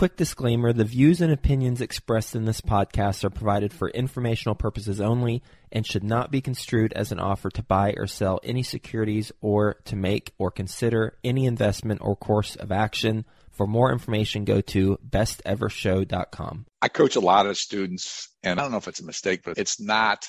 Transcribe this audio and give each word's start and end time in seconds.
Quick 0.00 0.16
disclaimer 0.16 0.72
the 0.72 0.82
views 0.82 1.20
and 1.20 1.30
opinions 1.30 1.82
expressed 1.82 2.34
in 2.34 2.46
this 2.46 2.62
podcast 2.62 3.22
are 3.22 3.28
provided 3.28 3.70
for 3.70 3.90
informational 3.90 4.54
purposes 4.54 4.98
only 4.98 5.42
and 5.70 5.86
should 5.86 6.02
not 6.02 6.30
be 6.30 6.40
construed 6.40 6.94
as 6.94 7.12
an 7.12 7.20
offer 7.20 7.50
to 7.50 7.62
buy 7.62 7.92
or 7.98 8.06
sell 8.06 8.40
any 8.42 8.62
securities 8.62 9.30
or 9.42 9.74
to 9.84 9.96
make 9.96 10.32
or 10.38 10.50
consider 10.50 11.18
any 11.22 11.44
investment 11.44 12.00
or 12.02 12.16
course 12.16 12.56
of 12.56 12.72
action. 12.72 13.26
For 13.50 13.66
more 13.66 13.92
information, 13.92 14.46
go 14.46 14.62
to 14.62 14.98
bestevershow.com. 15.06 16.64
I 16.80 16.88
coach 16.88 17.16
a 17.16 17.20
lot 17.20 17.44
of 17.44 17.58
students, 17.58 18.30
and 18.42 18.58
I 18.58 18.62
don't 18.62 18.72
know 18.72 18.78
if 18.78 18.88
it's 18.88 19.00
a 19.00 19.04
mistake, 19.04 19.42
but 19.44 19.58
it's 19.58 19.78
not 19.78 20.26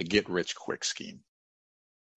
a 0.00 0.02
get 0.02 0.28
rich 0.28 0.56
quick 0.56 0.82
scheme 0.82 1.20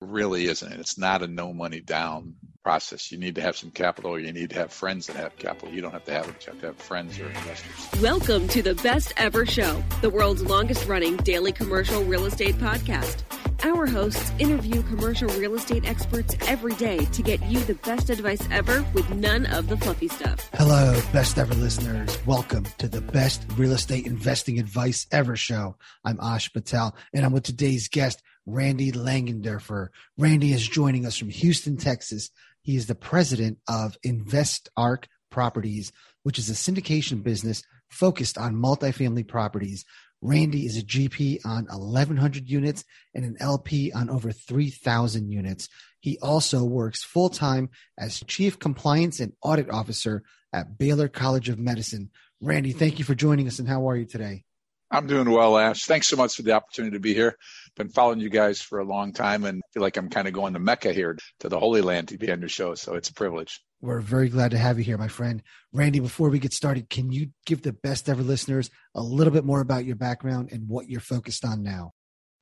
really 0.05 0.45
isn't. 0.45 0.71
It's 0.71 0.97
not 0.97 1.21
a 1.23 1.27
no 1.27 1.53
money 1.53 1.81
down 1.81 2.35
process. 2.63 3.11
You 3.11 3.17
need 3.17 3.35
to 3.35 3.41
have 3.41 3.55
some 3.55 3.71
capital 3.71 4.11
or 4.11 4.19
you 4.19 4.31
need 4.31 4.49
to 4.51 4.55
have 4.55 4.73
friends 4.73 5.07
that 5.07 5.15
have 5.17 5.35
capital. 5.37 5.73
You 5.73 5.81
don't 5.81 5.91
have 5.91 6.05
to 6.05 6.13
have 6.13 6.27
it, 6.27 6.45
you 6.45 6.51
have 6.51 6.61
to 6.61 6.67
have 6.67 6.77
friends 6.77 7.19
or 7.19 7.27
investors. 7.27 8.01
Welcome 8.01 8.47
to 8.49 8.61
the 8.61 8.75
Best 8.75 9.13
Ever 9.17 9.45
Show, 9.45 9.83
the 10.01 10.09
world's 10.09 10.43
longest 10.43 10.87
running 10.87 11.17
daily 11.17 11.51
commercial 11.51 12.03
real 12.03 12.25
estate 12.25 12.55
podcast. 12.55 13.23
Our 13.63 13.87
hosts 13.87 14.31
interview 14.37 14.83
commercial 14.83 15.29
real 15.39 15.55
estate 15.55 15.87
experts 15.87 16.35
every 16.47 16.73
day 16.73 17.05
to 17.05 17.21
get 17.21 17.43
you 17.45 17.59
the 17.61 17.75
best 17.75 18.09
advice 18.09 18.41
ever 18.51 18.85
with 18.93 19.09
none 19.11 19.45
of 19.47 19.67
the 19.69 19.77
fluffy 19.77 20.07
stuff. 20.07 20.49
Hello, 20.53 20.99
best 21.13 21.37
ever 21.37 21.53
listeners. 21.53 22.17
Welcome 22.25 22.65
to 22.79 22.87
the 22.87 23.01
best 23.01 23.45
real 23.57 23.71
estate 23.71 24.05
investing 24.05 24.59
advice 24.59 25.07
ever 25.11 25.35
show. 25.35 25.77
I'm 26.03 26.19
Ash 26.19 26.51
Patel 26.51 26.95
and 27.13 27.25
I'm 27.25 27.31
with 27.31 27.43
today's 27.43 27.87
guest, 27.87 28.21
Randy 28.45 28.91
Langendorfer. 28.91 29.89
Randy 30.17 30.53
is 30.53 30.67
joining 30.67 31.05
us 31.05 31.17
from 31.17 31.29
Houston, 31.29 31.77
Texas. 31.77 32.29
He 32.61 32.75
is 32.75 32.87
the 32.87 32.95
president 32.95 33.59
of 33.67 33.97
InvestArc 34.05 35.05
Properties, 35.31 35.91
which 36.23 36.39
is 36.39 36.49
a 36.49 36.53
syndication 36.53 37.23
business 37.23 37.63
focused 37.89 38.37
on 38.37 38.55
multifamily 38.55 39.27
properties. 39.27 39.85
Randy 40.21 40.65
is 40.65 40.77
a 40.77 40.81
GP 40.81 41.45
on 41.45 41.65
1,100 41.65 42.49
units 42.49 42.83
and 43.13 43.25
an 43.25 43.35
LP 43.39 43.91
on 43.91 44.09
over 44.09 44.31
3,000 44.31 45.29
units. 45.29 45.69
He 45.99 46.17
also 46.19 46.63
works 46.63 47.03
full 47.03 47.29
time 47.29 47.69
as 47.97 48.23
Chief 48.27 48.57
Compliance 48.57 49.19
and 49.19 49.33
Audit 49.43 49.69
Officer 49.69 50.23
at 50.53 50.77
Baylor 50.77 51.07
College 51.07 51.49
of 51.49 51.59
Medicine. 51.59 52.09
Randy, 52.41 52.71
thank 52.71 52.97
you 52.97 53.05
for 53.05 53.15
joining 53.15 53.47
us, 53.47 53.59
and 53.59 53.67
how 53.67 53.89
are 53.89 53.97
you 53.97 54.05
today? 54.05 54.45
I'm 54.91 55.07
doing 55.07 55.29
well, 55.29 55.57
Ash. 55.57 55.83
Thanks 55.85 56.07
so 56.07 56.15
much 56.15 56.35
for 56.35 56.43
the 56.43 56.51
opportunity 56.51 56.95
to 56.95 56.99
be 56.99 57.13
here. 57.13 57.35
Been 57.75 57.89
following 57.89 58.19
you 58.19 58.29
guys 58.29 58.61
for 58.61 58.79
a 58.79 58.85
long 58.85 59.13
time 59.13 59.43
and 59.43 59.61
feel 59.73 59.81
like 59.81 59.97
I'm 59.97 60.09
kind 60.09 60.27
of 60.27 60.33
going 60.33 60.53
to 60.53 60.59
Mecca 60.59 60.93
here 60.93 61.17
to 61.39 61.49
the 61.49 61.59
Holy 61.59 61.81
Land 61.81 62.09
to 62.09 62.17
be 62.17 62.31
on 62.31 62.39
your 62.39 62.49
show. 62.49 62.75
So 62.75 62.93
it's 62.93 63.09
a 63.09 63.13
privilege. 63.13 63.59
We're 63.81 63.99
very 63.99 64.29
glad 64.29 64.51
to 64.51 64.57
have 64.57 64.77
you 64.77 64.83
here, 64.83 64.97
my 64.97 65.07
friend. 65.07 65.41
Randy, 65.73 65.99
before 65.99 66.29
we 66.29 66.39
get 66.39 66.53
started, 66.53 66.89
can 66.89 67.11
you 67.11 67.31
give 67.45 67.61
the 67.61 67.73
best 67.73 68.07
ever 68.07 68.21
listeners 68.21 68.69
a 68.93 69.01
little 69.01 69.33
bit 69.33 69.43
more 69.43 69.59
about 69.59 69.85
your 69.85 69.95
background 69.95 70.49
and 70.51 70.67
what 70.67 70.87
you're 70.87 71.01
focused 71.01 71.43
on 71.43 71.61
now? 71.61 71.91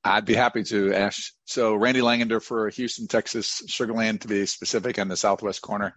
I'd 0.06 0.26
be 0.26 0.34
happy 0.34 0.64
to, 0.64 0.94
Ash. 0.94 1.34
So, 1.46 1.76
Randy 1.76 2.02
Langendorfer 2.02 2.74
Houston, 2.74 3.08
Texas, 3.08 3.64
Sugar 3.68 3.94
Land 3.94 4.22
to 4.22 4.28
be 4.28 4.46
specific, 4.46 5.00
on 5.00 5.08
the 5.08 5.16
southwest 5.16 5.62
corner. 5.62 5.94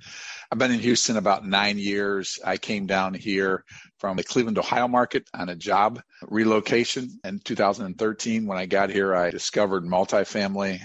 I've 0.51 0.59
been 0.59 0.71
in 0.71 0.79
Houston 0.79 1.17
about 1.17 1.45
nine 1.45 1.77
years. 1.77 2.39
I 2.45 2.57
came 2.57 2.87
down 2.87 3.15
here 3.15 3.65
from 3.99 4.17
the 4.17 4.23
Cleveland, 4.23 4.59
Ohio 4.59 4.87
market 4.87 5.29
on 5.35 5.49
a 5.49 5.57
job 5.57 6.01
relocation 6.23 7.19
in 7.25 7.41
2013. 7.41 8.47
When 8.47 8.59
I 8.59 8.67
got 8.67 8.91
here, 8.91 9.13
I 9.13 9.31
discovered 9.31 9.83
multifamily, 9.85 10.81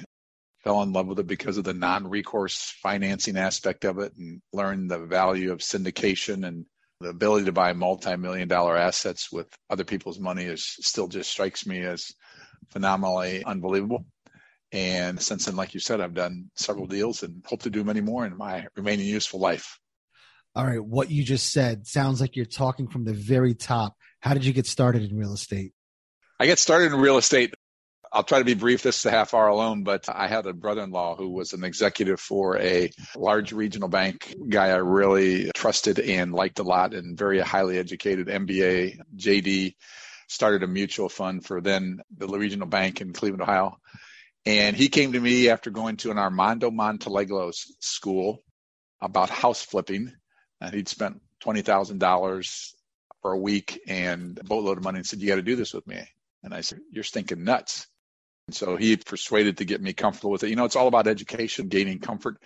fell 0.64 0.82
in 0.82 0.92
love 0.92 1.06
with 1.06 1.20
it 1.20 1.28
because 1.28 1.58
of 1.58 1.64
the 1.64 1.76
non 1.76 2.08
recourse 2.08 2.74
financing 2.82 3.38
aspect 3.38 3.86
of 3.86 4.00
it, 4.00 4.14
and 4.18 4.42
learned 4.52 4.90
the 4.90 5.00
value 5.00 5.52
of 5.52 5.60
syndication 5.60 6.48
and 6.48 6.66
the 7.02 7.10
ability 7.10 7.46
to 7.46 7.52
buy 7.52 7.74
multi 7.74 8.16
million 8.16 8.48
dollar 8.48 8.76
assets 8.76 9.32
with 9.32 9.48
other 9.70 9.84
people's 9.84 10.20
money 10.20 10.46
is 10.46 10.64
still 10.64 11.08
just 11.08 11.30
strikes 11.30 11.66
me 11.68 11.82
as 11.82 12.12
phenomenally 12.70 13.44
unbelievable. 13.44 14.06
And 14.72 15.22
since 15.22 15.46
then, 15.46 15.56
like 15.56 15.74
you 15.74 15.80
said, 15.80 16.00
I've 16.00 16.14
done 16.14 16.50
several 16.56 16.88
deals 16.88 17.24
and 17.24 17.44
hope 17.46 17.64
to 17.64 17.70
do 17.70 17.84
many 17.84 18.02
more 18.02 18.26
in 18.26 18.38
my 18.38 18.68
remaining 18.76 19.08
useful 19.08 19.40
life. 19.40 19.80
All 20.56 20.66
right. 20.66 20.84
What 20.84 21.10
you 21.10 21.24
just 21.24 21.52
said 21.52 21.88
sounds 21.88 22.22
like 22.22 22.36
you're 22.36 22.46
talking 22.46 22.88
from 22.88 23.06
the 23.06 23.14
very 23.14 23.54
top. 23.54 23.96
How 24.20 24.34
did 24.34 24.46
you 24.46 24.54
get 24.54 24.68
started 24.68 25.10
in 25.10 25.18
real 25.18 25.34
estate? 25.34 25.74
I 26.40 26.46
get 26.46 26.60
started 26.60 26.94
in 26.94 27.00
real 27.00 27.18
estate. 27.18 27.54
I'll 28.14 28.24
try 28.24 28.40
to 28.40 28.46
be 28.46 28.56
brief. 28.56 28.84
This 28.84 28.98
is 28.98 29.06
a 29.06 29.12
half 29.12 29.34
hour 29.34 29.48
alone, 29.48 29.84
but 29.84 30.10
I 30.10 30.28
had 30.28 30.46
a 30.46 30.54
brother 30.54 30.82
in 30.82 30.92
law 30.92 31.16
who 31.16 31.30
was 31.30 31.54
an 31.54 31.64
executive 31.64 32.20
for 32.20 32.58
a 32.58 32.92
large 33.16 33.54
regional 33.54 33.88
bank, 33.88 34.36
guy 34.50 34.68
I 34.68 34.78
really 34.78 35.50
trusted 35.56 35.98
and 36.00 36.34
liked 36.34 36.60
a 36.60 36.64
lot, 36.64 36.94
and 36.94 37.18
very 37.18 37.40
highly 37.40 37.78
educated 37.78 38.28
MBA, 38.28 39.00
JD 39.16 39.76
started 40.32 40.64
a 40.64 40.68
mutual 40.68 41.10
fund 41.10 41.46
for 41.46 41.60
then 41.60 42.02
the 42.16 42.28
regional 42.28 42.68
bank 42.68 43.02
in 43.02 43.12
Cleveland, 43.14 43.42
Ohio. 43.42 43.78
And 44.46 44.76
he 44.76 44.88
came 44.88 45.12
to 45.12 45.20
me 45.20 45.50
after 45.50 45.70
going 45.70 45.98
to 45.98 46.12
an 46.12 46.18
Armando 46.18 46.72
Montelongo's 46.72 47.76
school 47.80 48.42
about 49.02 49.30
house 49.30 49.62
flipping. 49.62 50.12
And 50.62 50.74
he'd 50.74 50.88
spent 50.88 51.22
$20,000 51.44 52.74
for 53.22 53.32
a 53.34 53.38
week 53.38 53.82
and 53.88 54.40
a 54.40 54.44
boatload 54.44 54.78
of 54.78 54.84
money 54.84 55.00
and 55.00 55.06
said, 55.06 55.20
You 55.20 55.28
got 55.28 55.36
to 55.36 55.42
do 55.42 55.56
this 55.56 55.74
with 55.74 55.86
me. 55.86 56.02
And 56.44 56.54
I 56.54 56.62
said, 56.62 56.80
You're 56.92 57.04
stinking 57.04 57.44
nuts. 57.44 57.88
And 58.48 58.56
so 58.56 58.78
he 58.78 58.96
persuaded 58.98 59.58
to 59.58 59.66
get 59.66 59.82
me 59.82 59.94
comfortable 59.94 60.32
with 60.32 60.44
it. 60.44 60.50
You 60.50 60.56
know, 60.56 60.66
it's 60.66 60.76
all 60.76 60.88
about 60.88 61.08
education, 61.08 61.68
gaining 61.68 62.00
comfort, 62.00 62.38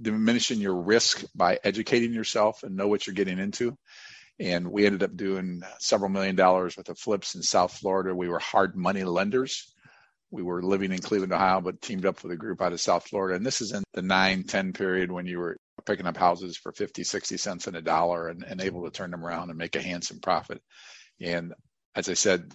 diminishing 0.00 0.60
your 0.60 0.76
risk 0.76 1.24
by 1.34 1.58
educating 1.62 2.12
yourself 2.12 2.62
and 2.62 2.76
know 2.76 2.88
what 2.88 3.06
you're 3.06 3.14
getting 3.14 3.38
into. 3.38 3.76
And 4.38 4.70
we 4.70 4.84
ended 4.84 5.02
up 5.02 5.16
doing 5.16 5.62
uh, 5.64 5.68
several 5.78 6.10
million 6.10 6.36
dollars 6.36 6.76
worth 6.76 6.88
of 6.88 6.98
flips 6.98 7.34
in 7.34 7.42
South 7.42 7.72
Florida. 7.72 8.14
We 8.14 8.28
were 8.28 8.38
hard 8.38 8.76
money 8.76 9.04
lenders. 9.04 9.72
We 10.30 10.42
were 10.42 10.62
living 10.62 10.92
in 10.92 10.98
Cleveland, 10.98 11.32
Ohio, 11.32 11.60
but 11.60 11.80
teamed 11.80 12.04
up 12.04 12.22
with 12.22 12.32
a 12.32 12.36
group 12.36 12.60
out 12.60 12.72
of 12.72 12.80
South 12.80 13.06
Florida. 13.06 13.36
And 13.36 13.46
this 13.46 13.60
is 13.60 13.72
in 13.72 13.82
the 13.94 14.02
9 14.02 14.42
10 14.44 14.72
period 14.72 15.10
when 15.10 15.26
you 15.26 15.38
were 15.38 15.56
picking 15.86 16.06
up 16.06 16.16
houses 16.16 16.56
for 16.56 16.72
50, 16.72 17.04
60 17.04 17.36
cents 17.36 17.66
and 17.66 17.76
a 17.76 17.82
dollar 17.82 18.28
and, 18.28 18.42
and 18.42 18.60
able 18.60 18.84
to 18.84 18.90
turn 18.90 19.10
them 19.10 19.24
around 19.24 19.50
and 19.50 19.58
make 19.58 19.76
a 19.76 19.82
handsome 19.82 20.20
profit. 20.20 20.60
And 21.20 21.54
as 21.94 22.08
I 22.08 22.14
said, 22.14 22.52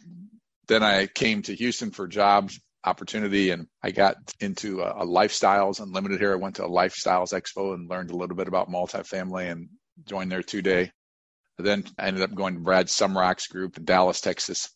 then 0.67 0.83
I 0.83 1.07
came 1.07 1.41
to 1.43 1.55
Houston 1.55 1.91
for 1.91 2.07
jobs 2.07 2.59
opportunity 2.83 3.51
and 3.51 3.67
I 3.83 3.91
got 3.91 4.17
into 4.39 4.81
a, 4.81 5.03
a 5.03 5.05
lifestyles 5.05 5.79
unlimited 5.79 6.19
here. 6.19 6.33
I 6.33 6.37
went 6.37 6.55
to 6.55 6.65
a 6.65 6.69
lifestyles 6.69 7.33
expo 7.33 7.73
and 7.73 7.89
learned 7.89 8.11
a 8.11 8.15
little 8.15 8.35
bit 8.35 8.47
about 8.47 8.69
multifamily 8.69 9.51
and 9.51 9.69
joined 10.05 10.31
there 10.31 10.43
two 10.43 10.61
day. 10.61 10.91
Then 11.61 11.85
I 11.97 12.07
ended 12.07 12.23
up 12.23 12.33
going 12.33 12.55
to 12.55 12.59
Brad 12.59 12.87
Sumrock's 12.87 13.47
group 13.47 13.77
in 13.77 13.85
Dallas, 13.85 14.21
Texas. 14.21 14.69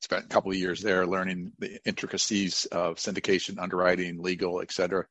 Spent 0.00 0.24
a 0.24 0.28
couple 0.28 0.52
of 0.52 0.56
years 0.56 0.80
there 0.80 1.06
learning 1.06 1.52
the 1.58 1.80
intricacies 1.84 2.66
of 2.66 2.96
syndication, 2.96 3.58
underwriting, 3.60 4.22
legal, 4.22 4.60
et 4.60 4.70
cetera. 4.70 5.06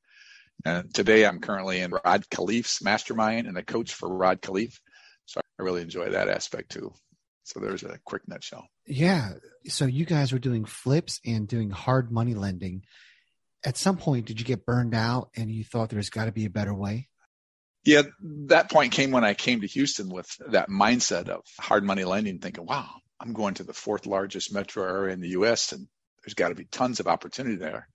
And 0.66 0.94
today 0.94 1.26
I'm 1.26 1.40
currently 1.40 1.82
in 1.82 1.92
Rod 1.92 2.26
Khleif's 2.30 2.82
mastermind 2.82 3.48
and 3.48 3.58
a 3.58 3.64
coach 3.64 3.94
for 3.94 4.08
Rod 4.08 4.42
Khleif. 4.42 4.80
So 5.26 5.42
I 5.60 5.64
really 5.64 5.82
enjoy 5.82 6.12
that 6.12 6.30
aspect 6.30 6.72
too. 6.72 6.94
So 7.44 7.60
there's 7.60 7.84
a 7.84 8.00
quick 8.06 8.28
nutshell. 8.28 8.68
Yeah. 8.86 9.34
So 9.68 9.86
you 9.86 10.06
guys 10.06 10.32
were 10.32 10.40
doing 10.40 10.66
flips 10.66 11.20
and 11.26 11.48
doing 11.48 11.70
hard 11.70 12.12
money 12.12 12.34
lending. 12.34 12.84
At 13.66 13.78
some 13.78 13.98
point, 13.98 14.26
did 14.26 14.40
you 14.40 14.46
get 14.46 14.66
burned 14.66 14.96
out 14.96 15.30
and 15.36 15.52
you 15.52 15.64
thought 15.64 15.90
there's 15.90 16.10
got 16.10 16.26
to 16.26 16.32
be 16.32 16.46
a 16.46 16.50
better 16.50 16.74
way? 16.74 17.10
Yeah, 17.88 18.02
that 18.50 18.70
point 18.70 18.92
came 18.92 19.12
when 19.12 19.24
I 19.24 19.34
came 19.34 19.62
to 19.62 19.68
Houston 19.68 20.10
with 20.10 20.30
that 20.50 20.68
mindset 20.68 21.30
of 21.30 21.46
hard 21.58 21.86
money 21.86 22.04
lending, 22.04 22.40
thinking, 22.40 22.66
wow, 22.66 22.90
I'm 23.18 23.32
going 23.32 23.54
to 23.54 23.64
the 23.64 23.72
fourth 23.72 24.06
largest 24.06 24.54
metro 24.54 24.84
area 24.84 25.14
in 25.14 25.22
the 25.22 25.30
US 25.30 25.72
and 25.72 25.88
there's 26.22 26.34
got 26.34 26.50
to 26.50 26.56
be 26.56 26.66
tons 26.66 27.00
of 27.00 27.08
opportunity 27.08 27.56
there. 27.56 27.88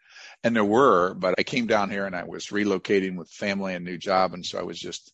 And 0.43 0.57
there 0.57 0.65
were, 0.65 1.13
but 1.13 1.35
I 1.37 1.43
came 1.43 1.67
down 1.67 1.91
here 1.91 2.07
and 2.07 2.17
I 2.17 2.25
was 2.25 2.47
relocating 2.47 3.17
with 3.17 3.29
family 3.29 3.75
and 3.75 3.85
new 3.85 3.99
job. 3.99 4.33
And 4.33 4.47
so 4.47 4.59
I 4.59 4.63
was 4.63 4.81
just 4.81 5.13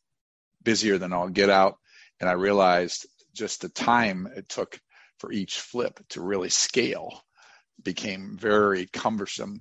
busier 0.62 0.96
than 0.96 1.12
all 1.12 1.28
get 1.28 1.50
out. 1.50 1.78
And 2.20 2.30
I 2.30 2.34
realized 2.34 3.08
just 3.34 3.62
the 3.62 3.70
time 3.70 4.28
it 4.36 4.48
took 4.48 4.78
for 5.18 5.32
each 5.32 5.58
flip 5.58 5.98
to 6.10 6.22
really 6.22 6.50
scale 6.50 7.20
became 7.82 8.36
very 8.38 8.86
cumbersome 8.86 9.60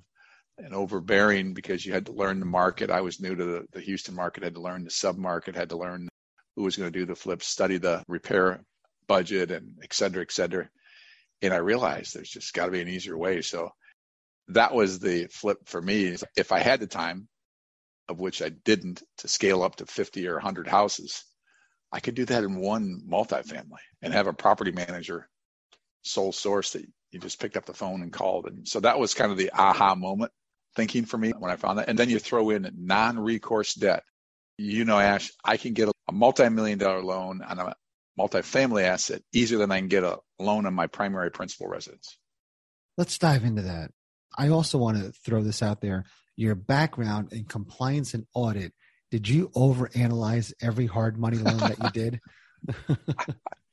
and 0.58 0.74
overbearing 0.74 1.54
because 1.54 1.86
you 1.86 1.92
had 1.92 2.06
to 2.06 2.12
learn 2.12 2.40
the 2.40 2.46
market. 2.46 2.90
I 2.90 3.00
was 3.00 3.20
new 3.20 3.34
to 3.34 3.44
the, 3.44 3.66
the 3.72 3.80
Houston 3.80 4.14
market, 4.14 4.42
had 4.42 4.54
to 4.54 4.60
learn 4.60 4.84
the 4.84 4.90
sub 4.90 5.16
market, 5.16 5.54
had 5.54 5.70
to 5.70 5.76
learn 5.76 6.08
who 6.56 6.64
was 6.64 6.76
going 6.76 6.92
to 6.92 6.98
do 6.98 7.06
the 7.06 7.14
flips, 7.14 7.46
study 7.46 7.78
the 7.78 8.02
repair 8.08 8.60
budget, 9.06 9.50
and 9.50 9.78
et 9.82 9.92
cetera, 9.92 10.22
et 10.22 10.32
cetera. 10.32 10.68
And 11.42 11.54
I 11.54 11.58
realized 11.58 12.14
there's 12.14 12.30
just 12.30 12.52
got 12.52 12.66
to 12.66 12.72
be 12.72 12.80
an 12.80 12.88
easier 12.88 13.16
way. 13.16 13.42
So 13.42 13.70
that 14.48 14.74
was 14.74 14.98
the 14.98 15.28
flip 15.30 15.58
for 15.66 15.80
me. 15.80 16.16
If 16.36 16.50
I 16.50 16.58
had 16.58 16.80
the 16.80 16.86
time, 16.86 17.28
of 18.08 18.18
which 18.18 18.42
I 18.42 18.48
didn't, 18.48 19.02
to 19.18 19.28
scale 19.28 19.62
up 19.62 19.76
to 19.76 19.86
50 19.86 20.26
or 20.26 20.34
100 20.34 20.66
houses, 20.66 21.22
I 21.92 22.00
could 22.00 22.14
do 22.16 22.24
that 22.24 22.42
in 22.42 22.56
one 22.56 23.02
multifamily 23.08 23.84
and 24.02 24.12
have 24.12 24.26
a 24.26 24.32
property 24.32 24.72
manager 24.72 25.28
sole 26.02 26.32
source 26.32 26.72
that 26.72 26.84
you 27.12 27.20
just 27.20 27.40
picked 27.40 27.56
up 27.56 27.66
the 27.66 27.74
phone 27.74 28.02
and 28.02 28.12
called. 28.12 28.46
And 28.46 28.66
so 28.66 28.80
that 28.80 28.98
was 28.98 29.14
kind 29.14 29.30
of 29.30 29.38
the 29.38 29.52
aha 29.52 29.94
moment 29.94 30.32
thinking 30.78 31.04
for 31.04 31.18
me 31.18 31.32
when 31.36 31.50
I 31.50 31.56
found 31.56 31.80
that. 31.80 31.88
And 31.88 31.98
then 31.98 32.08
you 32.08 32.20
throw 32.20 32.50
in 32.50 32.70
non 32.78 33.18
recourse 33.18 33.74
debt. 33.74 34.04
You 34.56 34.84
know, 34.84 34.98
Ash, 34.98 35.32
I 35.44 35.56
can 35.56 35.74
get 35.74 35.88
a 35.88 36.12
multi 36.12 36.48
million 36.48 36.78
dollar 36.78 37.02
loan 37.02 37.42
on 37.42 37.58
a 37.58 37.74
multifamily 38.18 38.84
asset 38.84 39.22
easier 39.32 39.58
than 39.58 39.72
I 39.72 39.78
can 39.80 39.88
get 39.88 40.04
a 40.04 40.18
loan 40.38 40.66
on 40.66 40.74
my 40.74 40.86
primary 40.86 41.32
principal 41.32 41.66
residence. 41.66 42.16
Let's 42.96 43.18
dive 43.18 43.44
into 43.44 43.62
that. 43.62 43.90
I 44.36 44.50
also 44.50 44.78
want 44.78 44.98
to 44.98 45.12
throw 45.24 45.42
this 45.42 45.62
out 45.64 45.80
there. 45.80 46.04
Your 46.36 46.54
background 46.54 47.32
in 47.32 47.44
compliance 47.44 48.14
and 48.14 48.24
audit 48.32 48.72
did 49.10 49.28
you 49.28 49.48
overanalyze 49.56 50.52
every 50.60 50.86
hard 50.86 51.18
money 51.18 51.38
loan 51.38 51.56
that 51.56 51.82
you 51.82 51.90
did? 51.90 52.20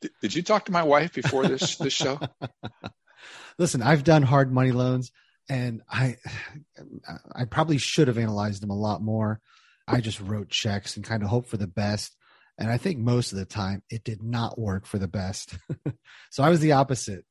did 0.22 0.34
you 0.34 0.42
talk 0.42 0.66
to 0.66 0.72
my 0.72 0.84
wife 0.84 1.14
before 1.14 1.46
this 1.48 1.76
this 1.76 1.94
show? 1.94 2.20
Listen, 3.60 3.84
I've 3.84 4.04
done 4.04 4.24
hard 4.24 4.52
money 4.52 4.72
loans 4.72 5.12
and 5.50 5.82
I 5.90 6.18
I 7.36 7.46
probably 7.46 7.78
should 7.78 8.08
have 8.08 8.18
analyzed 8.18 8.62
them 8.62 8.72
a 8.72 8.78
lot 8.78 9.02
more. 9.02 9.42
I 9.88 10.02
just 10.02 10.20
wrote 10.20 10.50
checks 10.50 10.96
and 10.96 11.06
kind 11.06 11.22
of 11.22 11.30
hoped 11.30 11.50
for 11.50 11.58
the 11.58 11.68
best. 11.68 12.16
And 12.58 12.72
I 12.72 12.78
think 12.78 12.98
most 12.98 13.34
of 13.34 13.38
the 13.38 13.46
time 13.46 13.84
it 13.90 14.04
did 14.04 14.24
not 14.24 14.58
work 14.58 14.88
for 14.88 14.98
the 14.98 15.08
best. 15.08 15.56
so 16.32 16.44
I 16.44 16.50
was 16.50 16.60
the 16.60 16.72
opposite. 16.72 17.24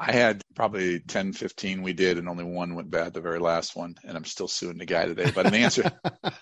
I 0.00 0.12
had 0.12 0.40
probably 0.54 1.00
10, 1.00 1.32
15 1.32 1.82
we 1.82 1.92
did, 1.92 2.16
and 2.18 2.28
only 2.28 2.44
one 2.44 2.76
went 2.76 2.88
bad, 2.88 3.12
the 3.12 3.20
very 3.20 3.40
last 3.40 3.74
one. 3.76 3.96
And 4.04 4.16
I'm 4.16 4.24
still 4.24 4.46
suing 4.46 4.78
the 4.78 4.86
guy 4.86 5.06
today. 5.06 5.32
But 5.34 5.46
an 5.46 5.54
answer, 5.54 5.90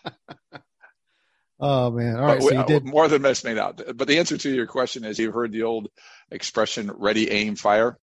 Oh 1.59 1.91
man! 1.91 2.17
All 2.17 2.27
right, 2.27 2.43
so 2.43 2.53
you 2.53 2.65
did 2.65 2.85
more 2.85 3.09
than 3.09 3.23
mess 3.23 3.43
made 3.43 3.57
out. 3.57 3.81
But 3.97 4.09
the 4.09 4.19
answer 4.19 4.37
to 4.37 4.51
your 4.51 4.67
question 4.67 5.05
is, 5.05 5.19
you've 5.19 5.33
heard 5.33 5.53
the 5.53 5.63
old 5.63 5.89
expression 6.31 6.91
"ready, 6.95 7.31
aim, 7.31 7.57
fire." 7.57 7.97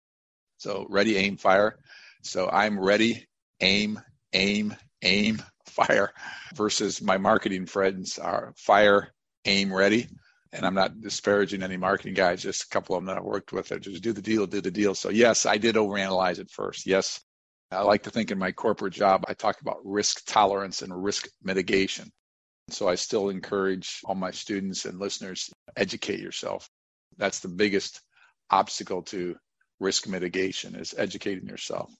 So 0.56 0.86
ready, 0.90 1.16
aim, 1.16 1.36
fire. 1.36 1.78
So 2.24 2.48
I'm 2.50 2.80
ready, 2.80 3.26
aim, 3.60 4.00
aim, 4.32 4.74
aim, 5.02 5.42
fire. 5.66 6.12
Versus 6.54 7.02
my 7.02 7.18
marketing 7.18 7.66
friends 7.66 8.18
are 8.18 8.54
fire, 8.56 9.12
aim, 9.44 9.72
ready. 9.72 10.08
And 10.52 10.64
I'm 10.64 10.74
not 10.74 11.00
disparaging 11.00 11.62
any 11.62 11.76
marketing 11.76 12.14
guys, 12.14 12.42
just 12.42 12.64
a 12.64 12.68
couple 12.68 12.96
of 12.96 13.02
them 13.02 13.06
that 13.06 13.18
I've 13.18 13.24
worked 13.24 13.52
with. 13.52 13.68
That 13.68 13.82
just 13.82 14.02
do 14.02 14.12
the 14.12 14.22
deal, 14.22 14.46
do 14.46 14.60
the 14.60 14.70
deal. 14.70 14.94
So 14.94 15.10
yes, 15.10 15.46
I 15.46 15.58
did 15.58 15.74
overanalyze 15.74 16.38
it 16.38 16.50
first. 16.50 16.86
Yes, 16.86 17.20
I 17.70 17.82
like 17.82 18.04
to 18.04 18.10
think 18.10 18.30
in 18.30 18.38
my 18.38 18.52
corporate 18.52 18.94
job, 18.94 19.24
I 19.28 19.34
talk 19.34 19.60
about 19.60 19.84
risk 19.84 20.24
tolerance 20.26 20.82
and 20.82 21.04
risk 21.04 21.28
mitigation. 21.42 22.10
So 22.70 22.88
I 22.88 22.94
still 22.94 23.28
encourage 23.28 24.00
all 24.04 24.14
my 24.14 24.30
students 24.30 24.86
and 24.86 24.98
listeners 24.98 25.50
educate 25.76 26.20
yourself. 26.20 26.70
That's 27.18 27.40
the 27.40 27.48
biggest 27.48 28.00
obstacle 28.50 29.02
to 29.02 29.36
risk 29.80 30.08
mitigation 30.08 30.74
is 30.76 30.94
educating 30.96 31.48
yourself. 31.48 31.92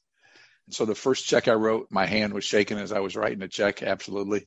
And 0.67 0.75
so 0.75 0.85
the 0.85 0.95
first 0.95 1.27
check 1.27 1.49
I 1.49 1.55
wrote, 1.55 1.89
my 1.91 2.07
hand 2.07 2.33
was 2.33 2.45
shaking 2.45 2.79
as 2.79 2.93
I 2.93 3.01
was 3.01 3.17
writing 3.17 3.41
the 3.41 3.49
check. 3.49 3.83
Absolutely. 3.83 4.47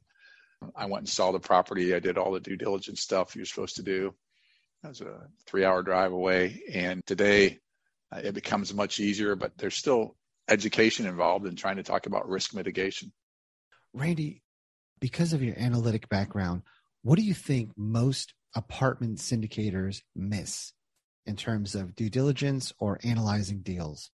I 0.76 0.86
went 0.86 1.02
and 1.02 1.10
saw 1.10 1.32
the 1.32 1.40
property. 1.40 1.94
I 1.94 2.00
did 2.00 2.18
all 2.18 2.32
the 2.32 2.40
due 2.40 2.58
diligence 2.58 3.02
stuff 3.02 3.36
you're 3.36 3.46
supposed 3.46 3.76
to 3.76 3.84
do. 3.84 4.14
It 4.84 4.88
was 4.88 5.02
a 5.02 5.28
three 5.46 5.64
hour 5.64 5.84
drive 5.84 6.12
away. 6.12 6.62
And 6.74 7.06
today 7.06 7.60
uh, 8.12 8.22
it 8.24 8.34
becomes 8.34 8.74
much 8.74 9.00
easier, 9.00 9.36
but 9.36 9.58
there's 9.58 9.76
still 9.76 10.16
education 10.50 11.06
involved 11.06 11.46
in 11.46 11.56
trying 11.56 11.78
to 11.78 11.84
talk 11.84 12.06
about 12.06 12.28
risk 12.28 12.54
mitigation. 12.56 13.12
Randy, 13.94 14.42
because 15.00 15.34
of 15.34 15.44
your 15.44 15.58
analytic 15.58 16.10
background, 16.10 16.64
what 17.04 17.18
do 17.18 17.26
you 17.26 17.34
think 17.34 17.72
most 17.78 18.34
apartment 18.56 19.20
syndicators 19.20 20.02
miss 20.16 20.74
in 21.26 21.36
terms 21.36 21.76
of 21.76 21.96
due 21.96 22.10
diligence 22.10 22.74
or 22.80 23.00
analyzing 23.04 23.62
deals? 23.62 24.10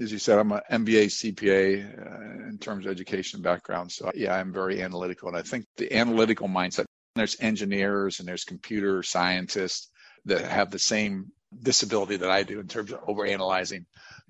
As 0.00 0.10
you 0.10 0.18
said, 0.18 0.38
I'm 0.38 0.52
an 0.52 0.60
MBA 0.70 1.06
CPA 1.06 1.98
uh, 1.98 2.48
in 2.48 2.58
terms 2.58 2.86
of 2.86 2.92
education 2.92 3.42
background. 3.42 3.92
So, 3.92 4.10
yeah, 4.14 4.34
I'm 4.34 4.52
very 4.52 4.82
analytical. 4.82 5.28
And 5.28 5.36
I 5.36 5.42
think 5.42 5.66
the 5.76 5.92
analytical 5.94 6.48
mindset, 6.48 6.86
there's 7.14 7.36
engineers 7.40 8.18
and 8.18 8.26
there's 8.26 8.44
computer 8.44 9.02
scientists 9.02 9.90
that 10.24 10.44
have 10.44 10.70
the 10.70 10.78
same 10.78 11.32
disability 11.62 12.16
that 12.16 12.30
I 12.30 12.42
do 12.42 12.60
in 12.60 12.68
terms 12.68 12.92
of 12.92 13.02
overanalyzing. 13.02 13.84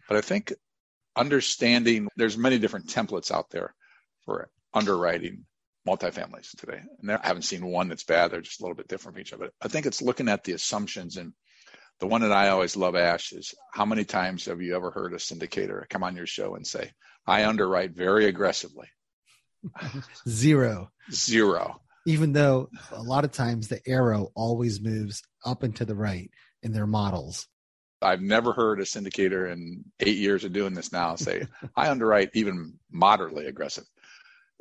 But 0.08 0.16
I 0.16 0.20
think 0.20 0.52
understanding 1.14 2.08
there's 2.16 2.36
many 2.36 2.58
different 2.58 2.88
templates 2.88 3.30
out 3.30 3.50
there 3.50 3.74
for 4.24 4.50
underwriting 4.74 5.44
multifamilies 5.86 6.56
today. 6.56 6.80
And 7.00 7.12
I 7.12 7.20
haven't 7.22 7.42
seen 7.42 7.66
one 7.66 7.88
that's 7.88 8.04
bad. 8.04 8.30
They're 8.30 8.40
just 8.40 8.60
a 8.60 8.62
little 8.62 8.76
bit 8.76 8.88
different 8.88 9.16
from 9.16 9.20
each 9.20 9.32
other. 9.32 9.50
But 9.60 9.66
I 9.66 9.68
think 9.68 9.86
it's 9.86 10.02
looking 10.02 10.28
at 10.28 10.44
the 10.44 10.52
assumptions. 10.52 11.16
And 11.16 11.32
the 12.02 12.08
one 12.08 12.22
that 12.22 12.32
I 12.32 12.48
always 12.48 12.76
love, 12.76 12.96
Ash, 12.96 13.30
is 13.30 13.54
how 13.70 13.84
many 13.84 14.04
times 14.04 14.46
have 14.46 14.60
you 14.60 14.74
ever 14.74 14.90
heard 14.90 15.12
a 15.12 15.18
syndicator 15.18 15.88
come 15.88 16.02
on 16.02 16.16
your 16.16 16.26
show 16.26 16.56
and 16.56 16.66
say, 16.66 16.90
I 17.28 17.44
underwrite 17.44 17.92
very 17.92 18.26
aggressively? 18.26 18.88
Zero. 20.28 20.90
Zero. 21.12 21.80
Even 22.04 22.32
though 22.32 22.68
a 22.90 23.00
lot 23.00 23.24
of 23.24 23.30
times 23.30 23.68
the 23.68 23.80
arrow 23.86 24.32
always 24.34 24.80
moves 24.80 25.22
up 25.46 25.62
and 25.62 25.76
to 25.76 25.84
the 25.84 25.94
right 25.94 26.28
in 26.64 26.72
their 26.72 26.88
models. 26.88 27.46
I've 28.02 28.20
never 28.20 28.52
heard 28.52 28.80
a 28.80 28.82
syndicator 28.82 29.52
in 29.52 29.84
eight 30.00 30.16
years 30.16 30.42
of 30.42 30.52
doing 30.52 30.74
this 30.74 30.90
now 30.90 31.14
say, 31.14 31.46
I 31.76 31.88
underwrite 31.88 32.30
even 32.34 32.80
moderately 32.90 33.46
aggressive. 33.46 33.84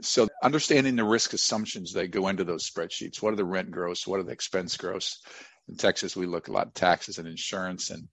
So 0.04 0.28
understanding 0.44 0.96
the 0.96 1.06
risk 1.06 1.34
assumptions 1.34 1.94
that 1.94 2.12
go 2.12 2.28
into 2.28 2.44
those 2.44 2.70
spreadsheets. 2.70 3.20
What 3.20 3.34
are 3.34 3.38
the 3.38 3.46
rent 3.46 3.72
gross? 3.72 4.06
What 4.06 4.20
are 4.20 4.24
the 4.24 4.32
expense 4.32 4.78
gross? 4.78 5.20
In 5.72 5.78
Texas, 5.78 6.16
we 6.16 6.25
look 6.25 6.50
a 6.50 6.51
lot 6.51 6.68
at 6.68 6.75
taxes 6.75 7.18
and 7.18 7.28
insurance 7.28 7.90
and 7.90 8.10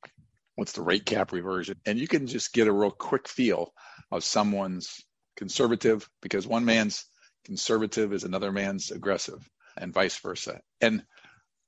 what's 0.54 0.72
the 0.72 0.82
rate 0.82 1.04
cap 1.04 1.32
reversion, 1.32 1.76
and 1.84 1.98
you 1.98 2.08
can 2.08 2.26
just 2.26 2.52
get 2.52 2.68
a 2.68 2.72
real 2.72 2.90
quick 2.90 3.28
feel 3.28 3.72
of 4.10 4.24
someone's 4.24 5.04
conservative 5.36 6.08
because 6.22 6.46
one 6.46 6.64
man's 6.64 7.04
conservative 7.44 8.12
is 8.12 8.24
another 8.24 8.52
man's 8.52 8.90
aggressive 8.92 9.38
and 9.76 9.92
vice 9.92 10.18
versa. 10.18 10.60
And 10.80 11.02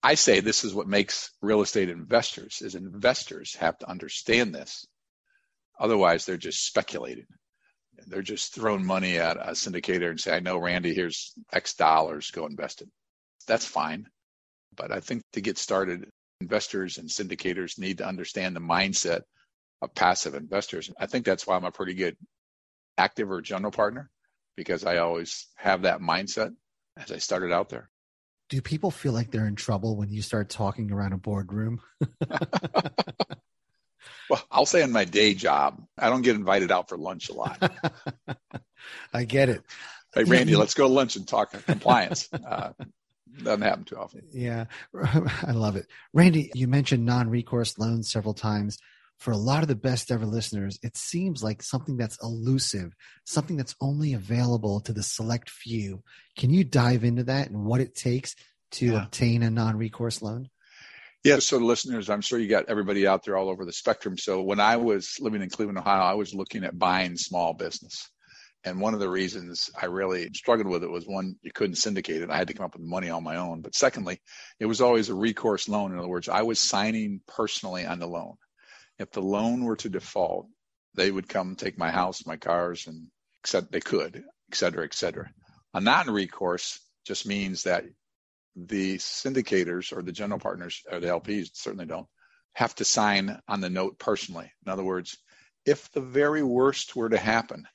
I 0.03 0.15
say 0.15 0.41
this 0.41 0.65
is 0.65 0.75
what 0.75 0.89
makes 0.89 1.31
real 1.43 1.61
estate 1.61 1.91
investors 1.91 2.63
is 2.63 2.75
investors 2.75 3.57
have 3.57 3.79
to 3.79 3.91
understand 3.91 4.55
this. 4.55 4.87
Otherwise, 5.79 6.25
they're 6.25 6.37
just 6.37 6.65
speculating. 6.65 7.27
They're 8.07 8.23
just 8.23 8.55
throwing 8.55 8.85
money 8.85 9.19
at 9.19 9.37
a 9.37 9.53
syndicator 9.53 10.09
and 10.09 10.21
say, 10.21 10.35
I 10.35 10.41
know 10.41 10.59
Randy, 10.59 10.95
here's 10.95 11.33
X 11.53 11.75
dollars, 11.75 12.31
go 12.31 12.47
invest 12.47 12.81
it. 12.81 12.89
That's 13.47 13.67
fine. 13.67 14.07
But 14.77 14.93
I 14.93 15.01
think 15.01 15.23
to 15.33 15.41
get 15.41 15.59
started, 15.59 16.09
investors 16.41 16.99
and 16.99 17.09
syndicators 17.09 17.79
need 17.79 17.99
to 17.99 18.07
understand 18.07 18.57
the 18.57 18.61
mindset 18.61 19.23
of 19.83 19.95
passive 19.95 20.35
investors. 20.35 20.91
I 20.99 21.07
think 21.07 21.25
that's 21.25 21.47
why 21.47 21.57
I'm 21.57 21.65
a 21.65 21.71
pretty 21.71 21.95
good 21.95 22.17
active 22.99 23.31
or 23.31 23.41
general 23.41 23.73
partner 23.73 24.11
because 24.57 24.85
I 24.85 24.99
always 24.99 25.47
have 25.57 25.83
that 25.83 26.01
mindset 26.01 26.55
as 26.97 27.11
I 27.11 27.19
started 27.19 27.53
out 27.53 27.69
there. 27.69 27.91
Do 28.49 28.61
people 28.61 28.91
feel 28.91 29.13
like 29.13 29.31
they're 29.31 29.47
in 29.47 29.55
trouble 29.55 29.97
when 29.97 30.11
you 30.11 30.23
start 30.23 30.49
talking 30.49 30.91
around 30.91 31.13
a 31.13 31.19
boardroom? 31.19 31.81
well, 34.29 34.45
I'll 34.51 34.67
say 34.67 34.83
in 34.83 34.91
my 34.91 35.05
day 35.05 35.35
job, 35.35 35.85
I 35.97 36.11
don't 36.11 36.23
get 36.23 36.35
invited 36.35 36.73
out 36.73 36.89
for 36.89 36.99
lunch 36.99 37.29
a 37.29 37.35
lot. 37.35 37.63
I 39.15 39.25
get 39.25 39.49
it. 39.49 39.63
Hey, 40.15 40.25
Randy, 40.25 40.57
let's 40.57 40.75
go 40.75 40.89
to 40.89 40.93
lunch 40.93 41.15
and 41.17 41.27
talk 41.27 41.53
compliance. 41.67 42.29
Uh, 42.47 42.73
doesn't 43.43 43.63
happen 43.63 43.85
too 43.85 43.97
often. 43.97 44.23
Yeah, 44.33 44.67
I 44.95 45.53
love 45.53 45.77
it. 45.77 45.87
Randy, 46.13 46.51
you 46.55 46.69
mentioned 46.69 47.05
non 47.05 47.29
recourse 47.29 47.79
loans 47.79 48.11
several 48.11 48.35
times 48.35 48.79
for 49.21 49.33
a 49.33 49.37
lot 49.37 49.63
of 49.63 49.69
the 49.69 49.77
best 49.77 50.11
ever 50.11 50.25
listeners, 50.25 50.79
it 50.83 50.97
seems 50.97 51.45
like 51.45 51.63
something 51.63 51.99
that's 51.99 52.19
elusive, 52.23 52.95
something 53.27 53.59
that's 53.59 53.77
only 53.79 54.15
available 54.15 54.81
to 54.81 54.95
the 54.95 55.03
select 55.03 55.51
few. 55.51 56.03
Can 56.39 56.49
you 56.49 56.65
dive 56.65 57.05
into 57.05 57.25
that 57.25 57.51
and 57.51 57.67
what 57.67 57.83
it 57.83 57.95
takes 57.95 58.35
to 58.73 58.87
yeah. 58.87 59.03
obtain 59.03 59.43
a 59.43 59.51
non 59.51 59.77
recourse 59.77 60.23
loan? 60.23 60.49
Yeah, 61.23 61.41
so 61.41 61.59
listeners, 61.59 62.09
I'm 62.09 62.23
sure 62.23 62.39
you 62.39 62.49
got 62.49 62.71
everybody 62.71 63.07
out 63.07 63.23
there 63.25 63.37
all 63.37 63.51
over 63.51 63.67
the 63.67 63.75
spectrum. 63.75 64.17
So 64.17 64.41
when 64.41 64.59
I 64.59 64.79
was 64.79 65.17
living 65.21 65.43
in 65.43 65.51
Cleveland, 65.51 65.79
Ohio, 65.79 66.01
I 66.01 66.15
was 66.15 66.35
looking 66.35 66.65
at 66.65 66.79
buying 66.79 67.19
small 67.19 67.53
business. 67.53 68.09
And 68.65 68.81
one 68.81 68.93
of 68.93 69.01
the 69.01 69.09
reasons 69.09 69.71
I 69.81 69.87
really 69.87 70.29
struggled 70.35 70.69
with 70.69 70.85
it 70.85 70.91
was 70.91 71.07
one, 71.07 71.37
you 71.43 71.51
couldn't 71.53 71.77
syndicate 71.77 72.23
it. 72.23 72.31
I 72.31 72.37
had 72.37 72.49
to 72.49 72.55
come 72.55 72.67
up 72.67 72.75
with 72.75 72.83
money 72.83 73.09
on 73.09 73.25
my 73.25 73.37
own. 73.37 73.63
But 73.63 73.75
secondly, 73.75 74.21
it 74.59 74.67
was 74.67 74.81
always 74.81 75.09
a 75.09 75.15
recourse 75.15 75.69
loan. 75.69 75.93
In 75.93 75.99
other 75.99 76.09
words, 76.09 76.29
I 76.29 76.43
was 76.43 76.61
signing 76.61 77.23
personally 77.27 77.87
on 77.87 77.99
the 77.99 78.07
loan 78.07 78.37
if 79.01 79.11
the 79.11 79.23
loan 79.23 79.65
were 79.65 79.77
to 79.77 79.89
default, 79.89 80.47
they 80.95 81.11
would 81.11 81.29
come 81.29 81.57
take 81.57 81.79
my 81.79 81.91
house, 81.91 82.27
my 82.27 82.37
cars, 82.37 82.87
and 82.87 83.09
except 83.43 83.73
they 83.73 83.81
could, 83.81 84.17
et 84.17 84.55
cetera, 84.55 84.85
et 84.85 84.93
cetera. 84.93 85.31
A 85.73 85.81
non-recourse 85.81 86.79
just 87.07 87.27
means 87.27 87.63
that 87.63 87.85
the 88.55 88.99
syndicators 88.99 89.97
or 89.97 90.03
the 90.03 90.13
general 90.13 90.39
partners 90.39 90.83
or 90.91 91.01
the 91.01 91.07
LPs 91.07 91.49
certainly 91.55 91.87
don't 91.87 92.09
have 92.53 92.75
to 92.75 92.85
sign 92.85 93.41
on 93.49 93.63
the 93.63 93.71
note 93.71 93.99
personally. 93.99 94.53
In 94.67 94.71
other 94.71 94.85
words, 94.85 95.17
if 95.65 95.91
the 95.93 96.03
very 96.03 96.43
worst 96.43 96.95
were 96.95 97.09
to 97.09 97.17
happen, 97.17 97.67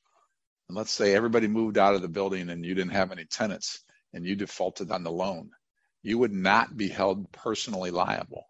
and 0.68 0.78
let's 0.78 0.92
say 0.92 1.14
everybody 1.14 1.48
moved 1.48 1.78
out 1.78 1.96
of 1.96 2.02
the 2.02 2.08
building 2.08 2.50
and 2.50 2.66
you 2.66 2.74
didn't 2.74 2.94
have 2.94 3.12
any 3.12 3.26
tenants 3.26 3.84
and 4.14 4.26
you 4.26 4.36
defaulted 4.36 4.92
on 4.92 5.04
the 5.04 5.12
loan, 5.12 5.52
you 6.02 6.18
would 6.18 6.34
not 6.34 6.76
be 6.76 6.88
held 6.88 7.32
personally 7.32 7.92
liable. 7.92 8.46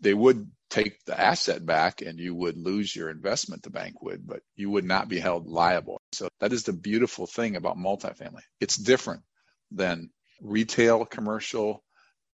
They 0.00 0.14
would 0.14 0.50
take 0.70 1.04
the 1.04 1.18
asset 1.18 1.64
back 1.64 2.02
and 2.02 2.18
you 2.18 2.34
would 2.34 2.56
lose 2.56 2.94
your 2.94 3.10
investment, 3.10 3.62
the 3.62 3.70
bank 3.70 4.02
would, 4.02 4.26
but 4.26 4.40
you 4.56 4.70
would 4.70 4.84
not 4.84 5.08
be 5.08 5.20
held 5.20 5.46
liable. 5.46 6.00
So 6.12 6.28
that 6.40 6.52
is 6.52 6.64
the 6.64 6.72
beautiful 6.72 7.26
thing 7.26 7.56
about 7.56 7.78
multifamily. 7.78 8.42
It's 8.60 8.76
different 8.76 9.22
than 9.70 10.10
retail, 10.40 11.04
commercial, 11.04 11.84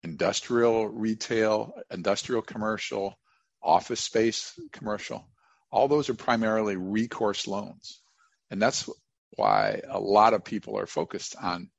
industrial, 0.03 0.87
retail, 0.87 1.73
industrial, 1.91 2.41
commercial, 2.41 3.15
office 3.61 4.01
space, 4.01 4.59
commercial. 4.71 5.27
All 5.71 5.87
those 5.87 6.09
are 6.09 6.15
primarily 6.15 6.75
recourse 6.75 7.47
loans. 7.47 8.01
And 8.49 8.61
that's 8.61 8.89
why 9.35 9.81
a 9.89 9.99
lot 9.99 10.33
of 10.33 10.43
people 10.43 10.77
are 10.77 10.87
focused 10.87 11.35
on 11.41 11.69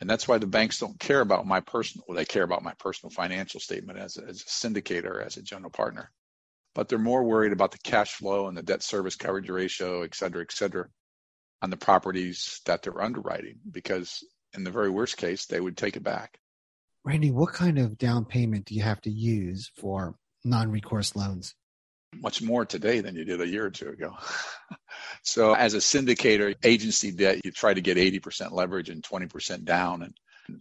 and 0.00 0.08
that's 0.08 0.28
why 0.28 0.38
the 0.38 0.46
banks 0.46 0.78
don't 0.78 0.98
care 0.98 1.20
about 1.20 1.46
my 1.46 1.60
personal, 1.60 2.04
well, 2.06 2.16
they 2.16 2.24
care 2.24 2.44
about 2.44 2.62
my 2.62 2.72
personal 2.78 3.10
financial 3.10 3.58
statement 3.58 3.98
as 3.98 4.16
a, 4.16 4.24
as 4.24 4.42
a 4.42 4.44
syndicator, 4.44 5.24
as 5.24 5.36
a 5.36 5.42
general 5.42 5.70
partner. 5.70 6.12
But 6.74 6.88
they're 6.88 6.98
more 6.98 7.24
worried 7.24 7.52
about 7.52 7.72
the 7.72 7.78
cash 7.78 8.12
flow 8.12 8.46
and 8.46 8.56
the 8.56 8.62
debt 8.62 8.82
service 8.82 9.16
coverage 9.16 9.50
ratio, 9.50 10.02
et 10.02 10.14
cetera, 10.14 10.42
et 10.42 10.52
cetera, 10.52 10.86
on 11.62 11.70
the 11.70 11.76
properties 11.76 12.60
that 12.66 12.82
they're 12.82 13.02
underwriting, 13.02 13.58
because 13.70 14.22
in 14.54 14.62
the 14.62 14.70
very 14.70 14.90
worst 14.90 15.16
case, 15.16 15.46
they 15.46 15.60
would 15.60 15.76
take 15.76 15.96
it 15.96 16.04
back. 16.04 16.38
Randy, 17.04 17.32
what 17.32 17.52
kind 17.52 17.78
of 17.78 17.98
down 17.98 18.24
payment 18.24 18.66
do 18.66 18.74
you 18.74 18.82
have 18.82 19.00
to 19.02 19.10
use 19.10 19.72
for 19.80 20.14
non 20.44 20.70
recourse 20.70 21.16
loans? 21.16 21.54
Much 22.14 22.42
more 22.42 22.64
today 22.64 23.00
than 23.00 23.14
you 23.14 23.24
did 23.24 23.40
a 23.40 23.46
year 23.46 23.66
or 23.66 23.70
two 23.70 23.88
ago. 23.88 24.16
so 25.22 25.54
as 25.54 25.74
a 25.74 25.78
syndicator, 25.78 26.54
agency 26.62 27.10
debt, 27.10 27.40
you 27.44 27.50
try 27.50 27.74
to 27.74 27.80
get 27.80 27.96
80% 27.96 28.52
leverage 28.52 28.88
and 28.88 29.02
20% 29.02 29.64
down. 29.64 30.02
And 30.02 30.14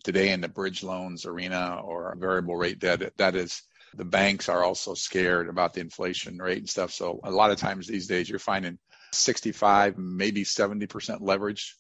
today 0.04 0.32
in 0.32 0.42
the 0.42 0.48
bridge 0.48 0.84
loans 0.84 1.26
arena 1.26 1.82
or 1.84 2.16
variable 2.20 2.56
rate 2.56 2.80
debt, 2.80 3.12
that 3.18 3.36
is 3.36 3.64
the 3.96 4.06
banks 4.06 4.50
are 4.50 4.64
also 4.64 4.94
scared 4.94 5.50
about 5.50 5.74
the 5.74 5.82
inflation 5.82 6.38
rate 6.38 6.60
and 6.60 6.70
stuff. 6.70 6.92
So 6.92 7.20
a 7.24 7.32
lot 7.32 7.52
of 7.52 7.58
times 7.58 7.88
these 7.88 8.08
days 8.08 8.30
you're 8.30 8.40
finding 8.40 8.78
65, 9.14 9.98
maybe 9.98 10.44
70% 10.44 11.20
leverage. 11.22 11.76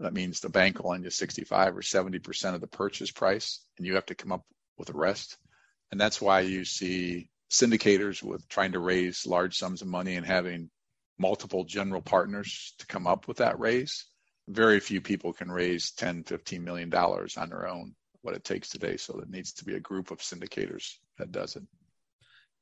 That 0.00 0.14
means 0.14 0.40
the 0.40 0.48
bank 0.48 0.82
will 0.82 0.90
lend 0.90 1.04
you 1.04 1.10
65 1.10 1.76
or 1.76 1.82
70% 1.82 2.54
of 2.54 2.60
the 2.62 2.66
purchase 2.66 3.10
price 3.10 3.60
and 3.76 3.86
you 3.86 3.96
have 3.96 4.06
to 4.06 4.14
come 4.14 4.32
up 4.32 4.44
with 4.78 4.88
the 4.88 4.94
rest. 4.94 5.36
And 5.90 6.00
that's 6.00 6.20
why 6.20 6.40
you 6.40 6.64
see 6.64 7.28
syndicators 7.50 8.22
with 8.22 8.48
trying 8.48 8.72
to 8.72 8.78
raise 8.78 9.26
large 9.26 9.56
sums 9.56 9.82
of 9.82 9.88
money 9.88 10.16
and 10.16 10.26
having 10.26 10.70
multiple 11.18 11.64
general 11.64 12.00
partners 12.00 12.74
to 12.78 12.86
come 12.86 13.06
up 13.06 13.28
with 13.28 13.38
that 13.38 13.58
raise. 13.58 14.06
Very 14.48 14.80
few 14.80 15.00
people 15.00 15.32
can 15.32 15.50
raise 15.50 15.92
10, 15.92 16.24
15 16.24 16.64
million 16.64 16.90
dollars 16.90 17.36
on 17.36 17.50
their 17.50 17.68
own, 17.68 17.94
what 18.22 18.34
it 18.34 18.44
takes 18.44 18.68
today. 18.68 18.96
So 18.96 19.18
it 19.20 19.28
needs 19.28 19.52
to 19.54 19.64
be 19.64 19.74
a 19.74 19.80
group 19.80 20.10
of 20.10 20.18
syndicators 20.18 20.94
that 21.18 21.32
does 21.32 21.56
it. 21.56 21.62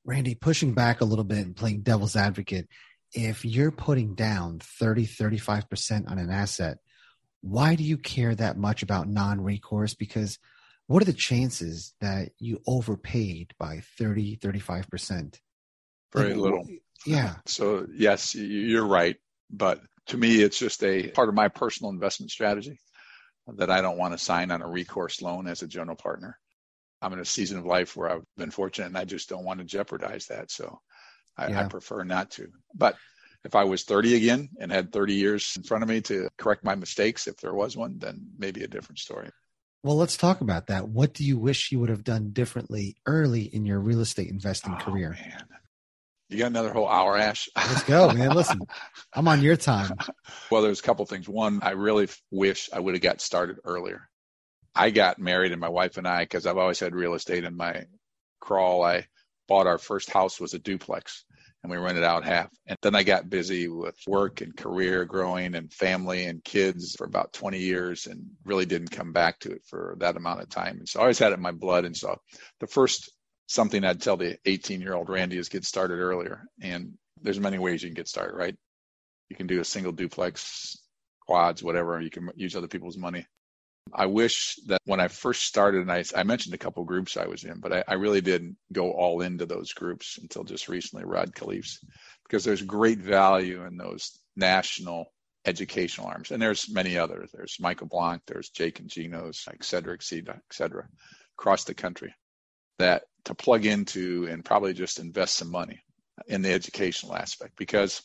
Randy, 0.05 0.35
pushing 0.35 0.73
back 0.73 1.01
a 1.01 1.05
little 1.05 1.25
bit 1.25 1.45
and 1.45 1.57
playing 1.57 1.83
devil's 1.83 2.17
advocate, 2.17 2.69
if 3.13 3.45
you're 3.45 3.71
putting 3.71 4.15
down 4.15 4.59
30, 4.61 5.07
35% 5.07 6.11
on 6.11 6.19
an 6.19 6.31
asset, 6.31 6.79
why 7.41 7.75
do 7.75 7.85
you 7.85 7.97
care 7.97 8.35
that 8.35 8.57
much 8.57 8.83
about 8.83 9.09
non 9.09 9.41
recourse? 9.41 9.95
Because 9.95 10.39
what 10.89 11.03
are 11.03 11.07
the 11.07 11.13
chances 11.13 11.95
that 12.01 12.31
you 12.39 12.61
overpaid 12.67 13.55
by 13.59 13.83
30 13.99 14.39
35% 14.39 15.39
very 16.13 16.33
like, 16.33 16.37
little. 16.37 16.67
yeah. 17.07 17.35
So 17.47 17.87
yes 17.95 18.35
you're 18.35 18.87
right. 18.87 19.17
But 19.51 19.81
to 20.07 20.17
me 20.17 20.43
it's 20.43 20.59
just 20.59 20.83
a 20.83 21.09
part 21.11 21.29
of 21.29 21.35
my 21.35 21.49
personal 21.49 21.93
investment 21.93 22.33
strategy 22.33 22.79
that 23.57 23.71
i 23.71 23.81
don't 23.81 23.97
want 23.97 24.13
to 24.13 24.23
sign 24.23 24.51
on 24.51 24.61
a 24.61 24.69
recourse 24.69 25.23
loan 25.23 25.47
as 25.47 25.63
a 25.63 25.69
general 25.69 25.97
partner. 25.97 26.39
I'm 27.01 27.13
in 27.13 27.21
a 27.21 27.25
season 27.25 27.59
of 27.59 27.67
life 27.67 27.97
where 27.97 28.11
i've 28.11 28.25
been 28.37 28.51
fortunate 28.51 28.87
and 28.87 28.99
i 28.99 29.05
just 29.05 29.29
don't 29.29 29.45
want 29.45 29.61
to 29.61 29.65
jeopardize 29.65 30.27
that. 30.27 30.51
So 30.51 30.81
i, 31.37 31.49
yeah. 31.49 31.61
I 31.61 31.69
prefer 31.69 32.03
not 32.05 32.31
to. 32.33 32.49
But 32.75 32.97
if 33.45 33.55
I 33.55 33.65
was 33.65 33.85
30 33.85 34.17
again 34.17 34.49
and 34.59 34.73
had 34.73 34.93
30 34.93 35.15
years 35.15 35.55
in 35.57 35.63
front 35.63 35.83
of 35.83 35.89
me 35.89 36.01
to 36.03 36.29
correct 36.39 36.65
my 36.65 36.75
mistakes, 36.75 37.27
if 37.27 37.37
there 37.37 37.55
was 37.55 37.77
one, 37.77 37.99
then 37.99 38.27
maybe 38.37 38.65
a 38.65 38.69
different 38.69 38.99
story. 38.99 39.31
Well, 39.83 39.97
let's 39.97 40.17
talk 40.17 40.41
about 40.41 40.67
that. 40.67 40.89
What 40.89 41.15
do 41.15 41.25
you 41.25 41.39
wish 41.39 41.71
you 41.71 41.79
would 41.81 41.89
have 41.89 42.05
done 42.05 42.31
differently 42.31 42.97
early 43.07 43.43
in 43.43 43.65
your 43.65 43.79
real 43.79 44.01
estate 44.01 44.29
investing 44.29 44.77
oh, 44.77 44.85
career? 44.85 45.11
Man. 45.11 45.45
You 46.29 46.39
got 46.39 46.49
another 46.49 46.73
whole 46.73 46.89
hour, 46.89 47.17
Ash. 47.17 47.49
Let's 47.57 47.85
go, 47.85 48.13
man. 48.13 48.31
Listen, 48.31 48.61
I'm 49.15 49.29
on 49.29 49.41
your 49.41 49.57
time. 49.57 49.97
Well, 50.51 50.63
there's 50.63 50.81
a 50.81 50.83
couple 50.83 51.07
things. 51.07 51.29
One, 51.29 51.61
I 51.63 51.71
really 51.71 52.09
wish 52.31 52.69
I 52.73 52.81
would 52.81 52.95
have 52.95 53.03
got 53.03 53.21
started 53.21 53.59
earlier. 53.65 54.09
I 54.75 54.91
got 54.91 55.19
married, 55.19 55.53
and 55.53 55.61
my 55.61 55.71
wife 55.71 55.97
and 55.97 56.07
I, 56.07 56.25
because 56.25 56.45
I've 56.45 56.59
always 56.59 56.81
had 56.81 56.95
real 56.95 57.15
estate 57.15 57.45
in 57.45 57.57
my 57.57 57.87
crawl, 58.41 58.83
I 58.83 59.07
bought 59.47 59.67
our 59.67 59.79
first 59.79 60.11
house 60.11 60.39
was 60.39 60.55
a 60.55 60.59
duplex 60.59 61.25
and 61.63 61.71
we 61.71 61.77
rented 61.77 62.05
out 62.05 62.25
half. 62.25 62.49
And 62.67 62.79
then 62.83 62.95
I 62.95 63.03
got 63.03 63.31
busy 63.31 63.69
with 63.69 63.97
work 64.07 64.41
and 64.41 64.57
career 64.57 65.05
growing 65.05 65.55
and 65.55 65.73
family 65.73 66.27
and 66.27 66.43
kids 66.45 66.95
for 66.97 67.05
about 67.05 67.33
20 67.33 67.59
years 67.59 68.07
and 68.07 68.25
really 68.45 68.67
didn't 68.67 68.91
come 68.91 69.13
back 69.13 69.39
to 69.41 69.51
it 69.51 69.63
for 69.67 69.97
that 69.99 70.17
amount 70.17 70.41
of 70.41 70.49
time. 70.49 70.79
And 70.79 70.89
so 70.89 71.01
I 71.01 71.03
always 71.03 71.19
had 71.19 71.33
it 71.33 71.37
in 71.37 71.43
my 71.43 71.53
blood. 71.53 71.85
And 71.85 71.97
so 71.97 72.17
the 72.61 72.67
first 72.67 73.11
something 73.49 73.83
I'd 73.85 74.01
tell 74.01 74.17
the 74.17 74.39
18 74.45 74.81
year 74.81 74.95
old 74.95 75.09
Randy 75.09 75.39
is 75.39 75.49
get 75.49 75.65
started 75.65 75.99
earlier. 75.99 76.45
And 76.61 76.93
there's 77.21 77.41
many 77.41 77.59
ways 77.59 77.83
you 77.83 77.89
can 77.89 77.95
get 77.95 78.09
started, 78.09 78.37
right? 78.37 78.57
You 79.29 79.37
can 79.37 79.47
do 79.47 79.61
a 79.61 79.65
single 79.65 79.93
duplex, 79.93 80.79
quads, 81.27 81.63
whatever. 81.63 82.01
You 82.01 82.11
can 82.11 82.31
use 82.37 82.55
other 82.55 82.69
people's 82.69 82.97
money. 82.97 83.27
I 83.95 84.07
wish 84.07 84.57
that 84.67 84.81
when 84.85 85.01
I 85.01 85.09
first 85.09 85.43
started, 85.43 85.83
and 85.83 85.93
I, 85.93 86.05
I 86.15 86.23
mentioned 86.23 86.55
a 86.55 86.59
couple 86.59 86.85
groups 86.85 87.17
I 87.17 87.27
was 87.27 87.45
in, 87.45 87.61
but 87.61 87.73
I, 87.73 87.85
I, 87.89 87.95
really 87.95 88.21
didn't 88.21 88.57
go 88.73 88.93
all 88.93 89.21
into 89.21 89.47
those 89.47 89.73
groups 89.73 90.19
until 90.21 90.45
just 90.45 90.69
recently, 90.69 91.05
Rod 91.05 91.35
Khleif's, 91.35 91.81
because 92.25 92.45
there's 92.45 92.63
great 92.63 92.99
value 92.99 93.65
in 93.65 93.77
those 93.77 94.19
national 94.37 95.13
educational 95.45 96.07
arms. 96.07 96.31
And 96.31 96.41
there's 96.41 96.73
many 96.73 96.99
others. 96.99 97.31
There's 97.33 97.57
Michael 97.61 97.87
Blank, 97.87 98.23
there's 98.27 98.51
Jake 98.51 98.81
and 98.81 98.89
Geno's, 98.89 99.45
et 99.49 99.65
cetera, 99.65 99.95
et 99.95 100.03
cetera, 100.03 100.35
et 100.35 100.55
cetera, 100.55 100.87
across 101.39 101.65
the 101.65 101.75
country 101.75 102.15
that 102.79 103.03
to 103.25 103.35
plug 103.35 103.67
into 103.67 104.27
and 104.31 104.45
probably 104.45 104.73
just 104.73 104.99
invest 104.99 105.37
some 105.37 105.51
money 105.51 105.83
in 106.27 106.43
the 106.43 106.53
educational 106.53 107.17
aspect 107.17 107.57
because 107.57 108.03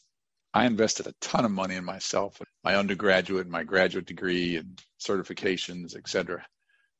I 0.54 0.66
invested 0.66 1.08
a 1.08 1.14
ton 1.20 1.46
of 1.46 1.52
money 1.52 1.76
in 1.76 1.84
myself, 1.84 2.40
my 2.64 2.76
undergraduate, 2.76 3.48
my 3.48 3.64
graduate 3.64 4.06
degree, 4.06 4.58
and 4.58 4.80
certifications, 5.02 5.96
et 5.96 6.08
cetera. 6.08 6.46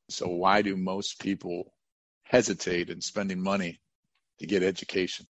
So 0.08 0.28
why 0.28 0.62
do 0.62 0.76
most 0.76 1.20
people 1.20 1.72
hesitate 2.24 2.90
in 2.90 3.00
spending 3.00 3.40
money 3.40 3.80
to 4.40 4.46
get 4.46 4.64
education? 4.64 5.26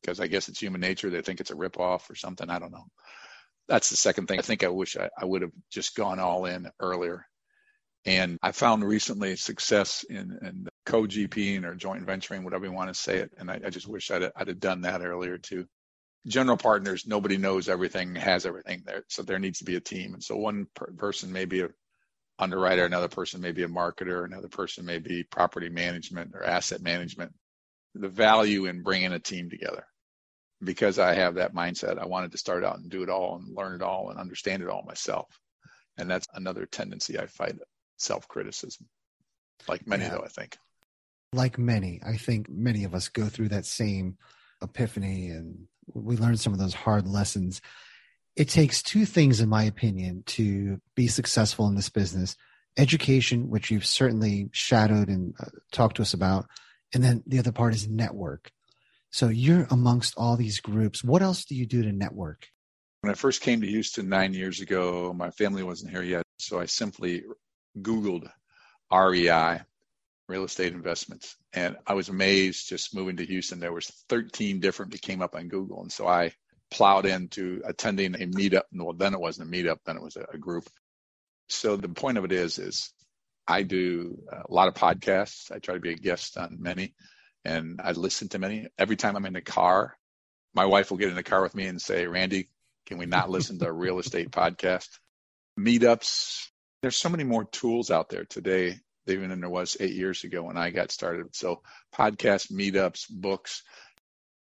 Because 0.00 0.18
I 0.18 0.26
guess 0.26 0.48
it's 0.48 0.60
human 0.60 0.80
nature. 0.80 1.08
They 1.08 1.22
think 1.22 1.40
it's 1.40 1.52
a 1.52 1.54
ripoff 1.54 2.10
or 2.10 2.16
something. 2.16 2.50
I 2.50 2.58
don't 2.58 2.72
know. 2.72 2.86
That's 3.68 3.90
the 3.90 3.96
second 3.96 4.26
thing. 4.26 4.40
I 4.40 4.42
think 4.42 4.64
I 4.64 4.68
wish 4.68 4.96
I, 4.96 5.08
I 5.16 5.24
would 5.24 5.42
have 5.42 5.52
just 5.70 5.94
gone 5.94 6.18
all 6.18 6.46
in 6.46 6.68
earlier. 6.80 7.24
And 8.04 8.38
I 8.42 8.50
found 8.50 8.82
recently 8.82 9.36
success 9.36 10.04
in, 10.10 10.36
in 10.42 10.66
co-GPing 10.84 11.64
or 11.64 11.76
joint 11.76 12.04
venturing, 12.04 12.42
whatever 12.42 12.64
you 12.64 12.72
want 12.72 12.92
to 12.92 13.00
say 13.00 13.18
it. 13.18 13.30
And 13.38 13.48
I, 13.48 13.60
I 13.64 13.70
just 13.70 13.86
wish 13.86 14.10
I'd, 14.10 14.32
I'd 14.34 14.48
have 14.48 14.58
done 14.58 14.80
that 14.80 15.02
earlier 15.02 15.38
too 15.38 15.68
general 16.26 16.56
partners, 16.56 17.06
nobody 17.06 17.36
knows 17.36 17.68
everything, 17.68 18.14
has 18.14 18.46
everything 18.46 18.82
there. 18.86 19.04
So 19.08 19.22
there 19.22 19.38
needs 19.38 19.58
to 19.58 19.64
be 19.64 19.76
a 19.76 19.80
team. 19.80 20.14
And 20.14 20.22
so 20.22 20.36
one 20.36 20.66
per- 20.74 20.92
person 20.92 21.32
may 21.32 21.44
be 21.44 21.62
a 21.62 21.68
underwriter, 22.38 22.84
another 22.84 23.08
person 23.08 23.40
may 23.40 23.52
be 23.52 23.62
a 23.62 23.68
marketer, 23.68 24.24
another 24.24 24.48
person 24.48 24.84
may 24.84 24.98
be 24.98 25.22
property 25.24 25.68
management 25.68 26.32
or 26.34 26.44
asset 26.44 26.80
management. 26.80 27.32
The 27.94 28.08
value 28.08 28.66
in 28.66 28.82
bringing 28.82 29.12
a 29.12 29.18
team 29.18 29.50
together. 29.50 29.86
Because 30.62 31.00
I 31.00 31.14
have 31.14 31.34
that 31.34 31.54
mindset, 31.54 31.98
I 31.98 32.06
wanted 32.06 32.32
to 32.32 32.38
start 32.38 32.64
out 32.64 32.78
and 32.78 32.88
do 32.88 33.02
it 33.02 33.08
all 33.08 33.36
and 33.36 33.56
learn 33.56 33.74
it 33.74 33.82
all 33.82 34.10
and 34.10 34.18
understand 34.18 34.62
it 34.62 34.68
all 34.68 34.84
myself. 34.86 35.26
And 35.98 36.08
that's 36.08 36.28
another 36.34 36.66
tendency 36.66 37.18
I 37.18 37.26
fight 37.26 37.56
self 37.98 38.28
criticism, 38.28 38.86
like 39.68 39.86
many, 39.88 40.04
yeah. 40.04 40.10
though, 40.10 40.24
I 40.24 40.28
think. 40.28 40.56
Like 41.32 41.58
many, 41.58 42.00
I 42.06 42.16
think 42.16 42.48
many 42.48 42.84
of 42.84 42.94
us 42.94 43.08
go 43.08 43.26
through 43.26 43.48
that 43.48 43.66
same 43.66 44.18
epiphany 44.62 45.30
and 45.30 45.66
we 45.94 46.16
learned 46.16 46.40
some 46.40 46.52
of 46.52 46.58
those 46.58 46.74
hard 46.74 47.06
lessons. 47.06 47.60
It 48.36 48.48
takes 48.48 48.82
two 48.82 49.04
things, 49.04 49.40
in 49.40 49.48
my 49.48 49.64
opinion, 49.64 50.22
to 50.26 50.80
be 50.94 51.06
successful 51.08 51.66
in 51.68 51.74
this 51.74 51.90
business 51.90 52.36
education, 52.78 53.50
which 53.50 53.70
you've 53.70 53.86
certainly 53.86 54.48
shadowed 54.52 55.08
and 55.08 55.34
uh, 55.38 55.46
talked 55.72 55.96
to 55.96 56.02
us 56.02 56.14
about. 56.14 56.46
And 56.94 57.02
then 57.02 57.22
the 57.26 57.38
other 57.38 57.52
part 57.52 57.74
is 57.74 57.88
network. 57.88 58.50
So 59.10 59.28
you're 59.28 59.66
amongst 59.70 60.14
all 60.16 60.36
these 60.36 60.60
groups. 60.60 61.04
What 61.04 61.22
else 61.22 61.44
do 61.44 61.54
you 61.54 61.66
do 61.66 61.82
to 61.82 61.92
network? 61.92 62.48
When 63.02 63.10
I 63.10 63.14
first 63.14 63.42
came 63.42 63.60
to 63.60 63.66
Houston 63.66 64.08
nine 64.08 64.32
years 64.32 64.60
ago, 64.60 65.12
my 65.12 65.30
family 65.30 65.62
wasn't 65.62 65.90
here 65.90 66.02
yet. 66.02 66.22
So 66.38 66.60
I 66.60 66.66
simply 66.66 67.24
Googled 67.78 68.30
REI, 68.90 69.60
real 70.32 70.44
estate 70.44 70.72
investments. 70.72 71.36
And 71.52 71.76
I 71.86 71.92
was 71.92 72.08
amazed 72.08 72.66
just 72.66 72.94
moving 72.94 73.18
to 73.18 73.26
Houston. 73.26 73.60
There 73.60 73.72
was 73.72 73.92
13 74.08 74.60
different 74.60 74.92
that 74.92 75.02
came 75.02 75.20
up 75.20 75.34
on 75.34 75.48
Google. 75.48 75.82
And 75.82 75.92
so 75.92 76.08
I 76.08 76.32
plowed 76.70 77.04
into 77.04 77.60
attending 77.66 78.14
a 78.14 78.26
meetup. 78.26 78.62
Well, 78.72 78.94
then 78.94 79.12
it 79.12 79.20
wasn't 79.20 79.48
a 79.48 79.52
meetup, 79.52 79.80
then 79.84 79.98
it 79.98 80.02
was 80.02 80.16
a 80.16 80.38
group. 80.38 80.70
So 81.50 81.76
the 81.76 81.90
point 81.90 82.16
of 82.16 82.24
it 82.24 82.32
is, 82.32 82.58
is 82.58 82.94
I 83.46 83.62
do 83.62 84.22
a 84.32 84.50
lot 84.50 84.68
of 84.68 84.74
podcasts. 84.74 85.52
I 85.52 85.58
try 85.58 85.74
to 85.74 85.80
be 85.80 85.92
a 85.92 85.96
guest 85.96 86.38
on 86.38 86.56
many 86.60 86.94
and 87.44 87.78
I 87.84 87.92
listen 87.92 88.30
to 88.30 88.38
many. 88.38 88.68
Every 88.78 88.96
time 88.96 89.16
I'm 89.16 89.26
in 89.26 89.34
the 89.34 89.42
car, 89.42 89.98
my 90.54 90.64
wife 90.64 90.90
will 90.90 90.98
get 90.98 91.10
in 91.10 91.14
the 91.14 91.22
car 91.22 91.42
with 91.42 91.54
me 91.54 91.66
and 91.66 91.80
say, 91.80 92.06
Randy, 92.06 92.48
can 92.86 92.96
we 92.96 93.04
not 93.04 93.28
listen 93.28 93.58
to 93.58 93.66
a 93.66 93.72
real 93.72 93.98
estate 93.98 94.30
podcast? 94.30 94.88
Meetups. 95.60 96.46
There's 96.80 96.96
so 96.96 97.10
many 97.10 97.24
more 97.24 97.44
tools 97.44 97.90
out 97.90 98.08
there 98.08 98.24
today 98.24 98.76
even 99.06 99.30
than 99.30 99.40
there 99.40 99.50
was 99.50 99.76
eight 99.80 99.94
years 99.94 100.24
ago 100.24 100.42
when 100.42 100.56
I 100.56 100.70
got 100.70 100.90
started. 100.90 101.34
So 101.34 101.62
podcasts, 101.94 102.52
meetups, 102.52 103.06
books. 103.10 103.62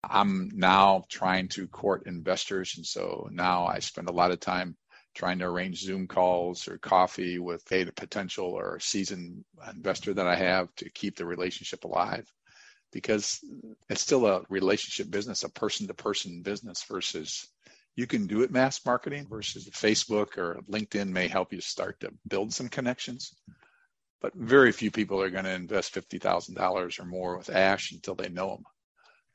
I'm 0.02 0.50
now 0.54 1.04
trying 1.08 1.48
to 1.48 1.66
court 1.68 2.04
investors. 2.06 2.74
And 2.76 2.86
so 2.86 3.28
now 3.32 3.66
I 3.66 3.80
spend 3.80 4.08
a 4.08 4.12
lot 4.12 4.30
of 4.30 4.40
time 4.40 4.76
trying 5.14 5.38
to 5.40 5.46
arrange 5.46 5.82
Zoom 5.82 6.06
calls 6.06 6.68
or 6.68 6.78
coffee 6.78 7.38
with 7.38 7.64
a 7.72 7.84
potential 7.86 8.46
or 8.46 8.78
seasoned 8.80 9.44
investor 9.74 10.14
that 10.14 10.26
I 10.26 10.36
have 10.36 10.72
to 10.76 10.90
keep 10.90 11.16
the 11.16 11.26
relationship 11.26 11.84
alive 11.84 12.30
because 12.92 13.40
it's 13.90 14.00
still 14.00 14.26
a 14.26 14.42
relationship 14.48 15.10
business, 15.10 15.42
a 15.42 15.50
person 15.50 15.88
to 15.88 15.94
person 15.94 16.42
business 16.42 16.84
versus 16.84 17.48
you 17.96 18.06
can 18.06 18.28
do 18.28 18.42
it 18.42 18.52
mass 18.52 18.80
marketing 18.86 19.26
versus 19.28 19.68
Facebook 19.70 20.38
or 20.38 20.60
LinkedIn 20.70 21.08
may 21.08 21.26
help 21.26 21.52
you 21.52 21.60
start 21.60 21.98
to 22.00 22.12
build 22.28 22.54
some 22.54 22.68
connections 22.68 23.34
but 24.20 24.34
very 24.34 24.72
few 24.72 24.90
people 24.90 25.20
are 25.22 25.30
going 25.30 25.44
to 25.44 25.52
invest 25.52 25.94
$50,000 25.94 27.00
or 27.00 27.04
more 27.04 27.36
with 27.36 27.50
Ash 27.50 27.92
until 27.92 28.14
they 28.14 28.28
know 28.28 28.54
him 28.54 28.64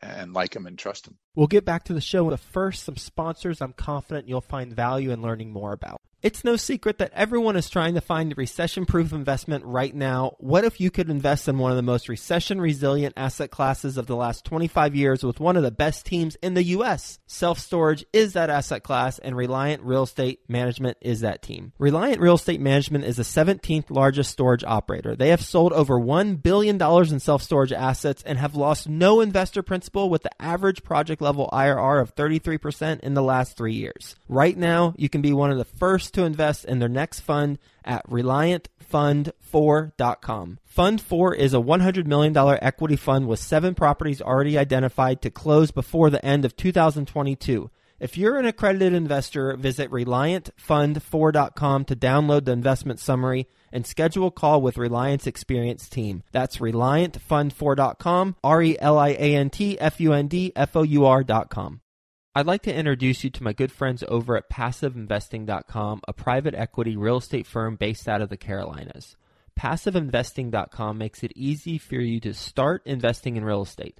and 0.01 0.33
like 0.33 0.55
him 0.55 0.65
and 0.65 0.77
trust 0.77 1.07
him. 1.07 1.17
We'll 1.35 1.47
get 1.47 1.65
back 1.65 1.85
to 1.85 1.93
the 1.93 2.01
show, 2.01 2.29
but 2.29 2.39
first, 2.39 2.83
some 2.83 2.97
sponsors 2.97 3.61
I'm 3.61 3.73
confident 3.73 4.27
you'll 4.27 4.41
find 4.41 4.73
value 4.73 5.11
in 5.11 5.21
learning 5.21 5.51
more 5.51 5.73
about. 5.73 6.01
It's 6.23 6.45
no 6.45 6.55
secret 6.55 6.99
that 6.99 7.11
everyone 7.13 7.57
is 7.57 7.69
trying 7.69 7.95
to 7.95 8.01
find 8.01 8.31
a 8.31 8.35
recession 8.35 8.85
proof 8.85 9.11
investment 9.11 9.65
right 9.65 9.93
now. 9.93 10.37
What 10.37 10.63
if 10.63 10.79
you 10.79 10.89
could 10.89 11.09
invest 11.09 11.49
in 11.49 11.57
one 11.57 11.71
of 11.71 11.75
the 11.75 11.81
most 11.81 12.07
recession 12.07 12.61
resilient 12.61 13.15
asset 13.17 13.51
classes 13.51 13.97
of 13.97 14.07
the 14.07 14.15
last 14.15 14.45
25 14.45 14.95
years 14.95 15.25
with 15.25 15.41
one 15.41 15.57
of 15.57 15.63
the 15.63 15.69
best 15.71 16.05
teams 16.05 16.37
in 16.37 16.53
the 16.53 16.63
U.S.? 16.63 17.19
Self 17.27 17.59
storage 17.59 18.05
is 18.13 18.31
that 18.33 18.49
asset 18.49 18.83
class, 18.83 19.19
and 19.19 19.35
Reliant 19.35 19.83
Real 19.83 20.03
Estate 20.03 20.39
Management 20.47 20.97
is 21.01 21.19
that 21.19 21.41
team. 21.41 21.73
Reliant 21.77 22.21
Real 22.21 22.35
Estate 22.35 22.61
Management 22.61 23.03
is 23.03 23.17
the 23.17 23.23
17th 23.23 23.89
largest 23.89 24.31
storage 24.31 24.63
operator. 24.63 25.17
They 25.17 25.27
have 25.27 25.43
sold 25.43 25.73
over 25.73 25.99
$1 25.99 26.41
billion 26.41 26.81
in 26.81 27.19
self 27.19 27.43
storage 27.43 27.73
assets 27.73 28.23
and 28.25 28.37
have 28.37 28.55
lost 28.55 28.87
no 28.87 29.19
investor 29.19 29.61
principal 29.61 30.09
with 30.09 30.23
the 30.23 30.41
average 30.41 30.85
project 30.85 31.21
level 31.21 31.49
IRR 31.51 32.01
of 32.01 32.15
33% 32.15 33.01
in 33.01 33.13
the 33.13 33.21
last 33.21 33.57
three 33.57 33.73
years. 33.73 34.15
Right 34.29 34.55
now, 34.55 34.93
you 34.95 35.09
can 35.09 35.21
be 35.21 35.33
one 35.33 35.51
of 35.51 35.57
the 35.57 35.65
first 35.65 36.12
to 36.13 36.23
invest 36.23 36.65
in 36.65 36.79
their 36.79 36.89
next 36.89 37.19
fund 37.19 37.59
at 37.85 38.09
ReliantFund4.com. 38.09 40.59
Fund 40.63 41.01
4 41.01 41.35
is 41.35 41.53
a 41.53 41.57
$100 41.57 42.07
million 42.07 42.57
equity 42.61 42.95
fund 42.95 43.27
with 43.27 43.39
seven 43.39 43.75
properties 43.75 44.21
already 44.21 44.57
identified 44.57 45.21
to 45.21 45.29
close 45.29 45.71
before 45.71 46.09
the 46.09 46.25
end 46.25 46.45
of 46.45 46.55
2022. 46.55 47.69
If 47.99 48.17
you're 48.17 48.37
an 48.37 48.45
accredited 48.45 48.93
investor, 48.93 49.55
visit 49.55 49.89
ReliantFund4.com 49.89 51.85
to 51.85 51.95
download 51.95 52.45
the 52.45 52.51
investment 52.51 52.99
summary 52.99 53.47
and 53.71 53.87
schedule 53.87 54.27
a 54.27 54.31
call 54.31 54.61
with 54.61 54.77
Reliant's 54.77 55.25
experienced 55.25 55.93
team. 55.93 56.21
That's 56.31 56.57
ReliantFund4.com, 56.57 58.35
R 58.43 58.61
E 58.61 58.77
L 58.79 58.97
I 58.97 59.09
A 59.09 59.35
N 59.35 59.49
T 59.49 59.79
F 59.79 60.01
U 60.01 60.11
N 60.11 60.27
D 60.27 60.51
F 60.55 60.75
O 60.75 60.83
U 60.83 61.05
R.com. 61.05 61.79
I'd 62.35 62.47
like 62.47 62.63
to 62.63 62.73
introduce 62.73 63.23
you 63.23 63.29
to 63.29 63.43
my 63.43 63.53
good 63.53 63.71
friends 63.71 64.03
over 64.07 64.35
at 64.35 64.49
PassiveInvesting.com, 64.49 66.01
a 66.07 66.13
private 66.13 66.55
equity 66.55 66.97
real 66.97 67.17
estate 67.17 67.45
firm 67.45 67.75
based 67.75 68.09
out 68.09 68.21
of 68.21 68.29
the 68.29 68.37
Carolinas. 68.37 69.15
PassiveInvesting.com 69.59 70.97
makes 70.97 71.21
it 71.21 71.31
easy 71.35 71.77
for 71.77 71.93
you 71.93 72.19
to 72.21 72.33
start 72.33 72.81
investing 72.85 73.35
in 73.35 73.45
real 73.45 73.61
estate. 73.61 73.99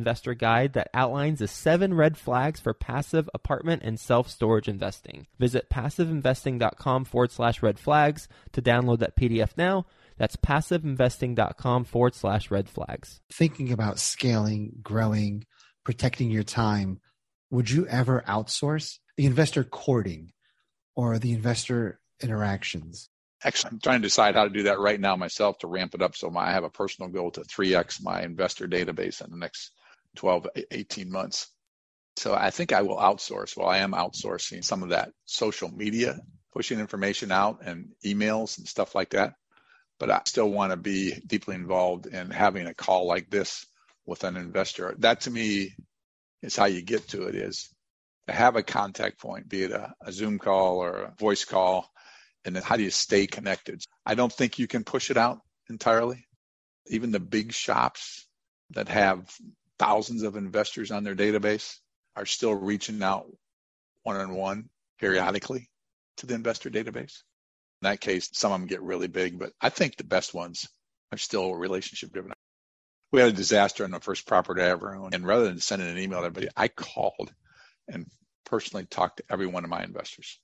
investor 0.00 0.34
guide 0.34 0.72
that 0.72 0.90
outlines 0.94 1.40
the 1.40 1.46
seven 1.46 1.94
red 1.94 2.16
flags 2.16 2.58
for 2.58 2.72
passive 2.72 3.28
apartment 3.34 3.82
and 3.84 4.00
self 4.00 4.28
storage 4.28 4.68
investing. 4.68 5.26
Visit 5.38 5.68
passiveinvesting.com 5.70 7.04
forward 7.04 7.30
slash 7.30 7.62
red 7.62 7.78
flags 7.78 8.28
to 8.52 8.62
download 8.62 8.98
that 9.00 9.16
PDF 9.16 9.50
now. 9.56 9.86
That's 10.16 10.36
passiveinvesting.com 10.36 11.84
forward 11.84 12.14
slash 12.14 12.50
red 12.50 12.68
flags. 12.68 13.20
Thinking 13.32 13.72
about 13.72 13.98
scaling, 13.98 14.72
growing, 14.82 15.46
protecting 15.84 16.30
your 16.30 16.42
time, 16.42 17.00
would 17.50 17.70
you 17.70 17.86
ever 17.86 18.24
outsource 18.26 18.98
the 19.16 19.26
investor 19.26 19.64
courting 19.64 20.32
or 20.94 21.18
the 21.18 21.32
investor 21.32 22.00
interactions? 22.22 23.08
Actually, 23.42 23.70
I'm 23.72 23.80
trying 23.80 24.02
to 24.02 24.06
decide 24.06 24.34
how 24.34 24.44
to 24.44 24.50
do 24.50 24.64
that 24.64 24.80
right 24.80 25.00
now 25.00 25.16
myself 25.16 25.58
to 25.58 25.66
ramp 25.66 25.94
it 25.94 26.02
up. 26.02 26.14
So 26.14 26.28
my, 26.28 26.48
I 26.48 26.52
have 26.52 26.64
a 26.64 26.70
personal 26.70 27.10
goal 27.10 27.30
to 27.32 27.40
3x 27.40 28.02
my 28.02 28.22
investor 28.22 28.68
database 28.68 29.24
in 29.24 29.30
the 29.30 29.38
next 29.38 29.72
12, 30.16 30.48
18 30.70 31.10
months. 31.10 31.48
So 32.16 32.34
I 32.34 32.50
think 32.50 32.72
I 32.72 32.82
will 32.82 32.96
outsource. 32.96 33.56
Well, 33.56 33.68
I 33.68 33.78
am 33.78 33.92
outsourcing 33.92 34.64
some 34.64 34.82
of 34.82 34.90
that 34.90 35.12
social 35.24 35.70
media, 35.70 36.20
pushing 36.52 36.80
information 36.80 37.32
out 37.32 37.60
and 37.64 37.90
emails 38.04 38.58
and 38.58 38.66
stuff 38.66 38.94
like 38.94 39.10
that. 39.10 39.34
But 39.98 40.10
I 40.10 40.22
still 40.24 40.50
want 40.50 40.72
to 40.72 40.76
be 40.76 41.14
deeply 41.26 41.54
involved 41.54 42.06
in 42.06 42.30
having 42.30 42.66
a 42.66 42.74
call 42.74 43.06
like 43.06 43.30
this 43.30 43.66
with 44.06 44.24
an 44.24 44.36
investor. 44.36 44.94
That 44.98 45.22
to 45.22 45.30
me 45.30 45.74
is 46.42 46.56
how 46.56 46.66
you 46.66 46.82
get 46.82 47.08
to 47.08 47.24
it 47.24 47.34
is 47.34 47.68
to 48.26 48.32
have 48.32 48.56
a 48.56 48.62
contact 48.62 49.20
point, 49.20 49.48
be 49.48 49.62
it 49.62 49.72
a, 49.72 49.94
a 50.00 50.10
Zoom 50.10 50.38
call 50.38 50.78
or 50.78 51.02
a 51.02 51.14
voice 51.18 51.44
call 51.44 51.90
and 52.44 52.56
then 52.56 52.62
how 52.62 52.76
do 52.76 52.82
you 52.82 52.90
stay 52.90 53.26
connected? 53.26 53.82
I 54.04 54.14
don't 54.14 54.32
think 54.32 54.58
you 54.58 54.66
can 54.66 54.84
push 54.84 55.10
it 55.10 55.16
out 55.16 55.40
entirely. 55.68 56.26
Even 56.86 57.12
the 57.12 57.20
big 57.20 57.52
shops 57.52 58.26
that 58.70 58.88
have 58.88 59.30
thousands 59.80 60.22
of 60.22 60.36
investors 60.36 60.90
on 60.90 61.04
their 61.04 61.16
database 61.16 61.78
are 62.14 62.26
still 62.26 62.54
reaching 62.54 63.02
out 63.02 63.26
one 64.02 64.16
on 64.16 64.34
one 64.34 64.68
periodically 64.98 65.70
to 66.18 66.26
the 66.26 66.34
investor 66.34 66.68
database. 66.68 67.22
In 67.80 67.88
that 67.88 68.00
case, 68.00 68.28
some 68.34 68.52
of 68.52 68.60
them 68.60 68.68
get 68.68 68.82
really 68.82 69.08
big, 69.08 69.38
but 69.38 69.52
I 69.58 69.70
think 69.70 69.96
the 69.96 70.04
best 70.04 70.34
ones 70.34 70.68
are 71.12 71.16
still 71.16 71.54
relationship 71.54 72.12
driven. 72.12 72.32
We 73.10 73.20
had 73.20 73.30
a 73.30 73.32
disaster 73.32 73.84
on 73.84 73.90
the 73.90 74.00
first 74.00 74.26
property 74.26 74.60
I 74.60 74.68
ever 74.68 74.94
owned. 74.94 75.14
And 75.14 75.26
rather 75.26 75.46
than 75.46 75.60
sending 75.60 75.88
an 75.88 75.98
email 75.98 76.20
to 76.20 76.26
everybody, 76.26 76.48
I 76.54 76.68
called 76.68 77.32
and 77.88 78.04
personally 78.44 78.84
talked 78.84 79.16
to 79.16 79.24
every 79.30 79.46
one 79.46 79.64
of 79.64 79.70
my 79.70 79.82
investors. 79.82 80.38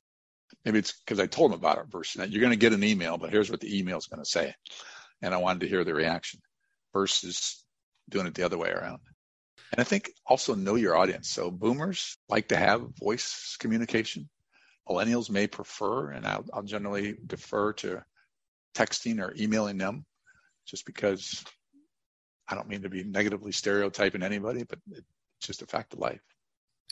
Maybe 0.64 0.78
it's 0.78 0.92
because 0.92 1.20
I 1.20 1.26
told 1.26 1.52
them 1.52 1.60
about 1.60 1.76
it 1.76 1.90
versus 1.90 2.30
you're 2.30 2.40
going 2.40 2.52
to 2.52 2.56
get 2.56 2.72
an 2.72 2.82
email, 2.82 3.18
but 3.18 3.30
here's 3.30 3.50
what 3.50 3.60
the 3.60 3.78
email 3.78 3.98
is 3.98 4.06
going 4.06 4.24
to 4.24 4.30
say. 4.30 4.54
And 5.20 5.34
I 5.34 5.38
wanted 5.38 5.60
to 5.60 5.68
hear 5.68 5.84
the 5.84 5.92
reaction 5.92 6.40
versus 6.94 7.62
doing 8.08 8.26
it 8.26 8.34
the 8.34 8.44
other 8.44 8.56
way 8.56 8.70
around. 8.70 9.00
And 9.72 9.80
I 9.80 9.84
think 9.84 10.10
also 10.26 10.54
know 10.54 10.74
your 10.74 10.96
audience. 10.96 11.28
So 11.28 11.50
boomers 11.50 12.16
like 12.28 12.48
to 12.48 12.56
have 12.56 12.82
voice 12.98 13.56
communication. 13.58 14.28
Millennials 14.88 15.30
may 15.30 15.46
prefer, 15.48 16.10
and 16.10 16.26
I'll, 16.26 16.44
I'll 16.52 16.62
generally 16.62 17.16
defer 17.26 17.72
to 17.74 18.04
texting 18.74 19.20
or 19.20 19.34
emailing 19.36 19.78
them 19.78 20.04
just 20.66 20.86
because 20.86 21.44
I 22.48 22.54
don't 22.54 22.68
mean 22.68 22.82
to 22.82 22.88
be 22.88 23.02
negatively 23.02 23.52
stereotyping 23.52 24.22
anybody, 24.22 24.62
but 24.62 24.78
it's 24.90 25.06
just 25.40 25.62
a 25.62 25.66
fact 25.66 25.92
of 25.94 25.98
life. 25.98 26.20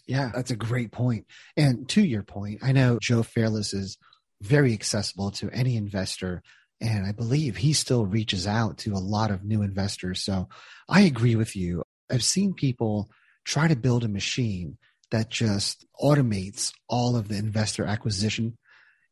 Yeah, 0.07 0.31
that's 0.35 0.51
a 0.51 0.57
great 0.57 0.91
point. 0.91 1.27
And 1.57 1.89
to 1.91 2.03
your 2.03 2.25
point, 2.25 2.59
I 2.63 2.73
know 2.73 2.99
Joe 3.01 3.23
Fairless 3.23 3.73
is 3.73 3.97
very 4.43 4.73
accessible 4.73 5.31
to 5.33 5.51
any 5.51 5.77
investor. 5.77 6.43
And 6.81 7.07
I 7.07 7.13
believe 7.13 7.57
he 7.57 7.73
still 7.73 8.05
reaches 8.05 8.47
out 8.47 8.79
to 8.79 8.93
a 8.93 8.99
lot 8.99 9.31
of 9.31 9.45
new 9.45 9.63
investors. 9.63 10.23
So 10.23 10.49
I 10.89 11.03
agree 11.03 11.37
with 11.37 11.55
you. 11.55 11.84
I've 12.11 12.25
seen 12.25 12.55
people 12.55 13.11
try 13.45 13.69
to 13.69 13.77
build 13.77 14.05
a 14.05 14.09
machine 14.09 14.79
that 15.11 15.31
just 15.31 15.87
automates 16.01 16.73
all 16.89 17.17
of 17.17 17.29
the 17.29 17.37
investor 17.37 17.85
acquisition. 17.85 18.57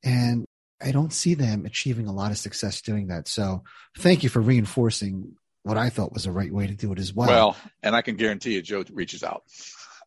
And 0.03 0.47
I 0.83 0.91
don't 0.91 1.13
see 1.13 1.35
them 1.35 1.65
achieving 1.65 2.09
a 2.09 2.13
lot 2.13 2.31
of 2.31 2.39
success 2.39 2.83
doing 2.83 3.09
that. 3.09 3.29
So 3.29 3.63
thank 3.99 4.23
you 4.23 4.29
for 4.29 4.41
reinforcing 4.41 5.37
what 5.63 5.79
I 5.79 5.91
thought 5.91 6.13
was 6.13 6.25
the 6.25 6.33
right 6.33 6.53
way 6.53 6.67
to 6.67 6.75
do 6.75 6.93
it 6.93 6.99
as 6.99 7.15
well. 7.15 7.29
Well, 7.29 7.57
and 7.83 7.95
I 7.95 8.03
can 8.03 8.17
guarantee 8.17 8.55
you, 8.55 8.63
Joe 8.63 8.85
reaches 8.93 9.23
out. 9.23 9.43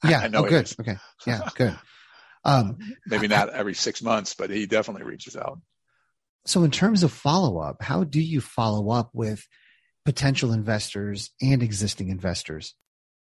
Yeah. 0.04 0.19
I 0.19 0.28
know 0.28 0.45
oh, 0.45 0.50
good. 0.50 0.71
Okay. 0.80 0.98
Yeah. 1.26 1.50
Good. 1.56 1.76
Um, 2.43 2.78
Maybe 3.08 3.28
not 3.28 3.50
every 3.50 3.74
six 3.74 4.04
months, 4.04 4.36
but 4.36 4.52
he 4.52 4.67
definitely 4.67 5.04
reaches 5.04 5.36
out. 5.36 5.60
So, 6.45 6.63
in 6.63 6.69
terms 6.69 7.02
of 7.02 7.12
follow 7.12 7.58
up, 7.58 7.82
how 7.82 8.04
do 8.04 8.21
you 8.21 8.39
follow 8.39 8.91
up 8.91 9.10
with 9.13 9.48
potential 10.06 10.52
investors 10.52 11.32
and 11.41 11.62
existing 11.62 12.10
investors? 12.10 12.76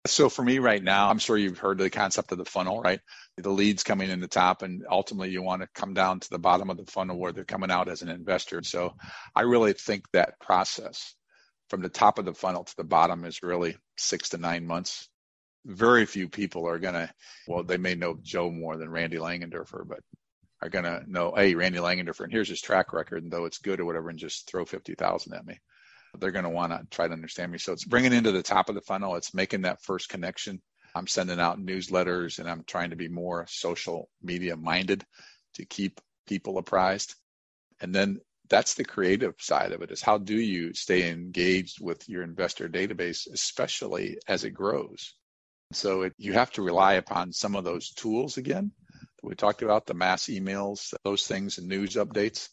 So, 0.06 0.28
for 0.28 0.42
me 0.42 0.58
right 0.58 0.82
now, 0.82 1.08
I'm 1.08 1.18
sure 1.18 1.38
you've 1.38 1.58
heard 1.58 1.78
the 1.78 1.88
concept 1.88 2.30
of 2.32 2.38
the 2.38 2.44
funnel, 2.44 2.82
right? 2.82 3.00
The 3.38 3.48
leads 3.50 3.82
coming 3.82 4.10
in 4.10 4.20
the 4.20 4.28
top, 4.28 4.60
and 4.62 4.84
ultimately 4.90 5.30
you 5.30 5.42
want 5.42 5.62
to 5.62 5.68
come 5.74 5.94
down 5.94 6.20
to 6.20 6.30
the 6.30 6.38
bottom 6.38 6.68
of 6.68 6.76
the 6.76 6.84
funnel 6.84 7.18
where 7.18 7.32
they're 7.32 7.44
coming 7.44 7.70
out 7.70 7.88
as 7.88 8.02
an 8.02 8.10
investor. 8.10 8.62
So, 8.62 8.94
I 9.34 9.42
really 9.42 9.72
think 9.72 10.04
that 10.12 10.38
process 10.40 11.14
from 11.70 11.80
the 11.80 11.88
top 11.88 12.18
of 12.18 12.26
the 12.26 12.34
funnel 12.34 12.64
to 12.64 12.76
the 12.76 12.84
bottom 12.84 13.24
is 13.24 13.42
really 13.42 13.76
six 13.96 14.28
to 14.30 14.38
nine 14.38 14.66
months 14.66 15.08
very 15.66 16.04
few 16.06 16.28
people 16.28 16.68
are 16.68 16.78
going 16.78 16.94
to, 16.94 17.10
well, 17.48 17.62
they 17.62 17.76
may 17.76 17.94
know 17.94 18.18
Joe 18.22 18.50
more 18.50 18.76
than 18.76 18.90
Randy 18.90 19.16
Langendorfer, 19.16 19.86
but 19.86 20.00
are 20.62 20.68
going 20.68 20.84
to 20.84 21.02
know, 21.06 21.34
hey, 21.34 21.54
Randy 21.54 21.78
Langendorfer, 21.78 22.24
and 22.24 22.32
here's 22.32 22.48
his 22.48 22.60
track 22.60 22.92
record, 22.92 23.22
and 23.22 23.32
though 23.32 23.44
it's 23.44 23.58
good 23.58 23.80
or 23.80 23.84
whatever, 23.84 24.10
and 24.10 24.18
just 24.18 24.48
throw 24.48 24.64
50,000 24.64 25.32
at 25.32 25.46
me. 25.46 25.58
They're 26.18 26.30
going 26.30 26.44
to 26.44 26.50
want 26.50 26.72
to 26.72 26.86
try 26.90 27.06
to 27.06 27.12
understand 27.12 27.52
me. 27.52 27.58
So 27.58 27.72
it's 27.72 27.84
bringing 27.84 28.12
into 28.12 28.32
the 28.32 28.42
top 28.42 28.68
of 28.68 28.74
the 28.74 28.80
funnel. 28.80 29.16
It's 29.16 29.34
making 29.34 29.62
that 29.62 29.82
first 29.82 30.08
connection. 30.08 30.60
I'm 30.94 31.06
sending 31.06 31.40
out 31.40 31.58
newsletters 31.58 32.38
and 32.38 32.48
I'm 32.48 32.64
trying 32.64 32.90
to 32.90 32.96
be 32.96 33.08
more 33.08 33.46
social 33.48 34.08
media 34.22 34.56
minded 34.56 35.04
to 35.54 35.64
keep 35.64 36.00
people 36.26 36.58
apprised. 36.58 37.14
And 37.80 37.94
then 37.94 38.20
that's 38.48 38.74
the 38.74 38.84
creative 38.84 39.34
side 39.38 39.72
of 39.72 39.82
it 39.82 39.90
is 39.90 40.02
how 40.02 40.18
do 40.18 40.34
you 40.34 40.74
stay 40.74 41.10
engaged 41.10 41.80
with 41.80 42.08
your 42.08 42.22
investor 42.22 42.68
database, 42.68 43.26
especially 43.32 44.18
as 44.28 44.44
it 44.44 44.50
grows? 44.50 45.14
So 45.72 46.02
it, 46.02 46.12
you 46.18 46.34
have 46.34 46.52
to 46.52 46.62
rely 46.62 46.94
upon 46.94 47.32
some 47.32 47.56
of 47.56 47.64
those 47.64 47.90
tools 47.90 48.36
again. 48.36 48.70
We 49.22 49.34
talked 49.34 49.62
about 49.62 49.86
the 49.86 49.94
mass 49.94 50.26
emails, 50.26 50.92
those 51.04 51.26
things, 51.26 51.58
and 51.58 51.66
news 51.66 51.94
updates. 51.94 52.50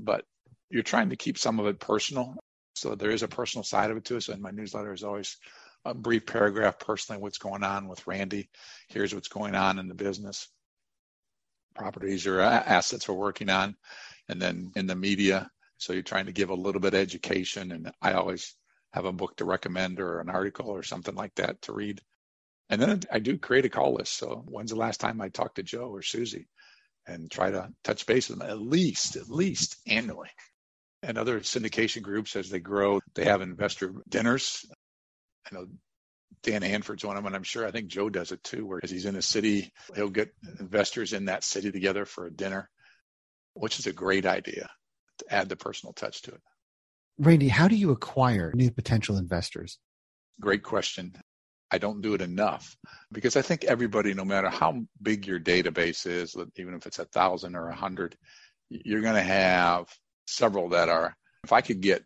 But 0.00 0.24
you're 0.70 0.82
trying 0.82 1.10
to 1.10 1.16
keep 1.16 1.38
some 1.38 1.60
of 1.60 1.66
it 1.66 1.78
personal. 1.78 2.36
So 2.78 2.94
there 2.94 3.10
is 3.10 3.22
a 3.22 3.28
personal 3.28 3.64
side 3.64 3.90
of 3.90 3.96
it 3.96 4.04
too. 4.04 4.20
So 4.20 4.32
in 4.32 4.42
my 4.42 4.50
newsletter 4.50 4.92
is 4.92 5.04
always 5.04 5.36
a 5.84 5.94
brief 5.94 6.26
paragraph 6.26 6.78
personally 6.78 7.20
what's 7.20 7.38
going 7.38 7.64
on 7.64 7.88
with 7.88 8.06
Randy. 8.06 8.48
Here's 8.88 9.14
what's 9.14 9.28
going 9.28 9.54
on 9.54 9.78
in 9.78 9.88
the 9.88 9.94
business, 9.94 10.48
properties 11.74 12.26
or 12.26 12.40
assets 12.40 13.08
we're 13.08 13.14
working 13.14 13.48
on, 13.48 13.76
and 14.28 14.40
then 14.40 14.72
in 14.76 14.86
the 14.86 14.96
media. 14.96 15.50
So 15.78 15.92
you're 15.92 16.02
trying 16.02 16.26
to 16.26 16.32
give 16.32 16.50
a 16.50 16.54
little 16.54 16.80
bit 16.80 16.94
of 16.94 17.00
education, 17.00 17.70
and 17.70 17.92
I 18.02 18.14
always 18.14 18.54
have 18.92 19.04
a 19.04 19.12
book 19.12 19.36
to 19.36 19.44
recommend 19.44 20.00
or 20.00 20.18
an 20.18 20.28
article 20.28 20.68
or 20.68 20.82
something 20.82 21.14
like 21.14 21.34
that 21.36 21.62
to 21.62 21.72
read. 21.72 22.00
And 22.70 22.82
then 22.82 23.00
I 23.12 23.18
do 23.18 23.38
create 23.38 23.64
a 23.64 23.68
call 23.68 23.94
list. 23.94 24.16
So 24.18 24.44
when's 24.46 24.70
the 24.70 24.76
last 24.76 24.98
time 24.98 25.20
I 25.20 25.28
talked 25.28 25.56
to 25.56 25.62
Joe 25.62 25.88
or 25.88 26.02
Susie 26.02 26.48
and 27.06 27.30
try 27.30 27.50
to 27.50 27.70
touch 27.84 28.06
base 28.06 28.28
with 28.28 28.40
them 28.40 28.50
at 28.50 28.60
least, 28.60 29.16
at 29.16 29.30
least 29.30 29.76
annually. 29.86 30.28
And 31.02 31.16
other 31.16 31.40
syndication 31.40 32.02
groups, 32.02 32.34
as 32.34 32.50
they 32.50 32.60
grow, 32.60 33.00
they 33.14 33.24
have 33.24 33.40
investor 33.40 33.94
dinners. 34.08 34.64
I 35.46 35.54
know 35.54 35.66
Dan 36.42 36.62
Handford's 36.62 37.04
one 37.04 37.16
of 37.16 37.22
them, 37.22 37.28
and 37.28 37.36
I'm 37.36 37.44
sure 37.44 37.66
I 37.66 37.70
think 37.70 37.88
Joe 37.88 38.10
does 38.10 38.32
it 38.32 38.42
too, 38.42 38.66
where 38.66 38.80
as 38.82 38.90
he's 38.90 39.06
in 39.06 39.16
a 39.16 39.22
city, 39.22 39.72
he'll 39.94 40.10
get 40.10 40.34
investors 40.60 41.12
in 41.12 41.26
that 41.26 41.44
city 41.44 41.70
together 41.70 42.04
for 42.04 42.26
a 42.26 42.32
dinner, 42.32 42.68
which 43.54 43.78
is 43.78 43.86
a 43.86 43.92
great 43.92 44.26
idea 44.26 44.68
to 45.18 45.34
add 45.34 45.48
the 45.48 45.56
personal 45.56 45.92
touch 45.92 46.22
to 46.22 46.32
it. 46.32 46.40
Randy, 47.18 47.48
how 47.48 47.68
do 47.68 47.76
you 47.76 47.90
acquire 47.90 48.52
new 48.54 48.70
potential 48.70 49.16
investors? 49.16 49.78
Great 50.40 50.62
question. 50.62 51.14
I 51.70 51.78
don't 51.78 52.00
do 52.00 52.14
it 52.14 52.22
enough 52.22 52.76
because 53.12 53.36
I 53.36 53.42
think 53.42 53.64
everybody, 53.64 54.14
no 54.14 54.24
matter 54.24 54.48
how 54.48 54.82
big 55.02 55.26
your 55.26 55.40
database 55.40 56.06
is, 56.06 56.36
even 56.56 56.74
if 56.74 56.86
it's 56.86 56.98
a 56.98 57.04
thousand 57.04 57.56
or 57.56 57.68
a 57.68 57.74
hundred, 57.74 58.16
you're 58.70 59.02
going 59.02 59.16
to 59.16 59.22
have 59.22 59.86
several 60.28 60.70
that 60.70 60.88
are. 60.88 61.16
If 61.44 61.52
I 61.52 61.60
could 61.60 61.80
get 61.80 62.04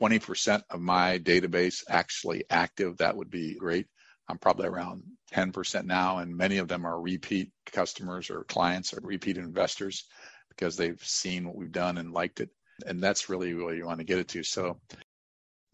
20% 0.00 0.62
of 0.70 0.80
my 0.80 1.18
database 1.18 1.84
actually 1.88 2.44
active, 2.50 2.98
that 2.98 3.16
would 3.16 3.30
be 3.30 3.54
great. 3.54 3.86
I'm 4.28 4.38
probably 4.38 4.66
around 4.66 5.02
10% 5.32 5.84
now, 5.84 6.18
and 6.18 6.36
many 6.36 6.58
of 6.58 6.68
them 6.68 6.86
are 6.86 7.00
repeat 7.00 7.50
customers 7.66 8.30
or 8.30 8.44
clients 8.44 8.94
or 8.94 9.00
repeat 9.02 9.36
investors 9.36 10.04
because 10.48 10.76
they've 10.76 11.02
seen 11.02 11.46
what 11.46 11.56
we've 11.56 11.72
done 11.72 11.98
and 11.98 12.12
liked 12.12 12.40
it. 12.40 12.50
And 12.86 13.02
that's 13.02 13.28
really 13.28 13.54
where 13.54 13.74
you 13.74 13.86
want 13.86 13.98
to 13.98 14.04
get 14.04 14.18
it 14.18 14.28
to. 14.28 14.42
So 14.42 14.80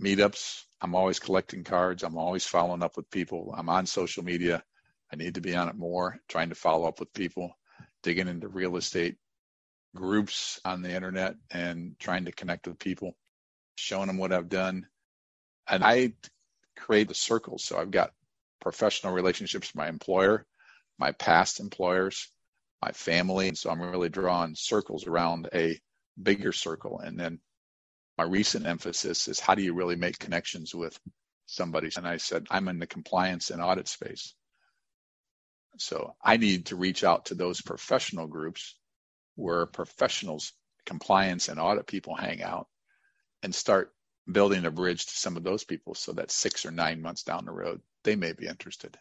meetups. 0.00 0.64
I'm 0.80 0.94
always 0.94 1.18
collecting 1.18 1.64
cards. 1.64 2.02
I'm 2.02 2.16
always 2.16 2.44
following 2.44 2.82
up 2.82 2.96
with 2.96 3.10
people. 3.10 3.54
I'm 3.56 3.68
on 3.68 3.86
social 3.86 4.24
media. 4.24 4.62
I 5.12 5.16
need 5.16 5.34
to 5.34 5.40
be 5.40 5.56
on 5.56 5.68
it 5.68 5.76
more, 5.76 6.18
trying 6.28 6.50
to 6.50 6.54
follow 6.54 6.86
up 6.86 7.00
with 7.00 7.12
people, 7.12 7.56
digging 8.02 8.28
into 8.28 8.48
real 8.48 8.76
estate 8.76 9.16
groups 9.94 10.60
on 10.64 10.82
the 10.82 10.94
internet 10.94 11.34
and 11.50 11.96
trying 11.98 12.26
to 12.26 12.32
connect 12.32 12.66
with 12.66 12.78
people, 12.78 13.16
showing 13.76 14.06
them 14.06 14.18
what 14.18 14.32
I've 14.32 14.48
done. 14.48 14.86
And 15.68 15.84
I 15.84 16.12
create 16.76 17.08
the 17.08 17.14
circles. 17.14 17.64
So 17.64 17.78
I've 17.78 17.90
got 17.90 18.12
professional 18.60 19.12
relationships 19.12 19.68
with 19.68 19.76
my 19.76 19.88
employer, 19.88 20.46
my 20.98 21.12
past 21.12 21.60
employers, 21.60 22.30
my 22.82 22.92
family. 22.92 23.48
And 23.48 23.58
so 23.58 23.70
I'm 23.70 23.80
really 23.80 24.08
drawing 24.08 24.54
circles 24.54 25.06
around 25.06 25.48
a 25.52 25.78
bigger 26.20 26.52
circle. 26.52 27.00
And 27.00 27.18
then 27.18 27.40
my 28.16 28.24
recent 28.24 28.66
emphasis 28.66 29.28
is 29.28 29.40
how 29.40 29.54
do 29.54 29.62
you 29.62 29.74
really 29.74 29.96
make 29.96 30.18
connections 30.18 30.74
with 30.74 30.98
somebody? 31.46 31.90
And 31.96 32.06
I 32.06 32.16
said, 32.16 32.46
I'm 32.50 32.68
in 32.68 32.78
the 32.78 32.86
compliance 32.86 33.50
and 33.50 33.62
audit 33.62 33.88
space. 33.88 34.34
So 35.76 36.14
I 36.22 36.36
need 36.36 36.66
to 36.66 36.76
reach 36.76 37.04
out 37.04 37.26
to 37.26 37.34
those 37.34 37.62
professional 37.62 38.26
groups 38.26 38.74
where 39.38 39.66
professionals 39.66 40.52
compliance 40.84 41.48
and 41.48 41.60
audit 41.60 41.86
people 41.86 42.14
hang 42.14 42.42
out 42.42 42.66
and 43.42 43.54
start 43.54 43.92
building 44.30 44.64
a 44.64 44.70
bridge 44.70 45.06
to 45.06 45.16
some 45.16 45.36
of 45.36 45.44
those 45.44 45.64
people 45.64 45.94
so 45.94 46.12
that 46.12 46.30
six 46.30 46.66
or 46.66 46.70
nine 46.70 47.00
months 47.00 47.22
down 47.22 47.44
the 47.44 47.52
road, 47.52 47.80
they 48.04 48.16
may 48.16 48.32
be 48.32 48.46
interested. 48.46 48.98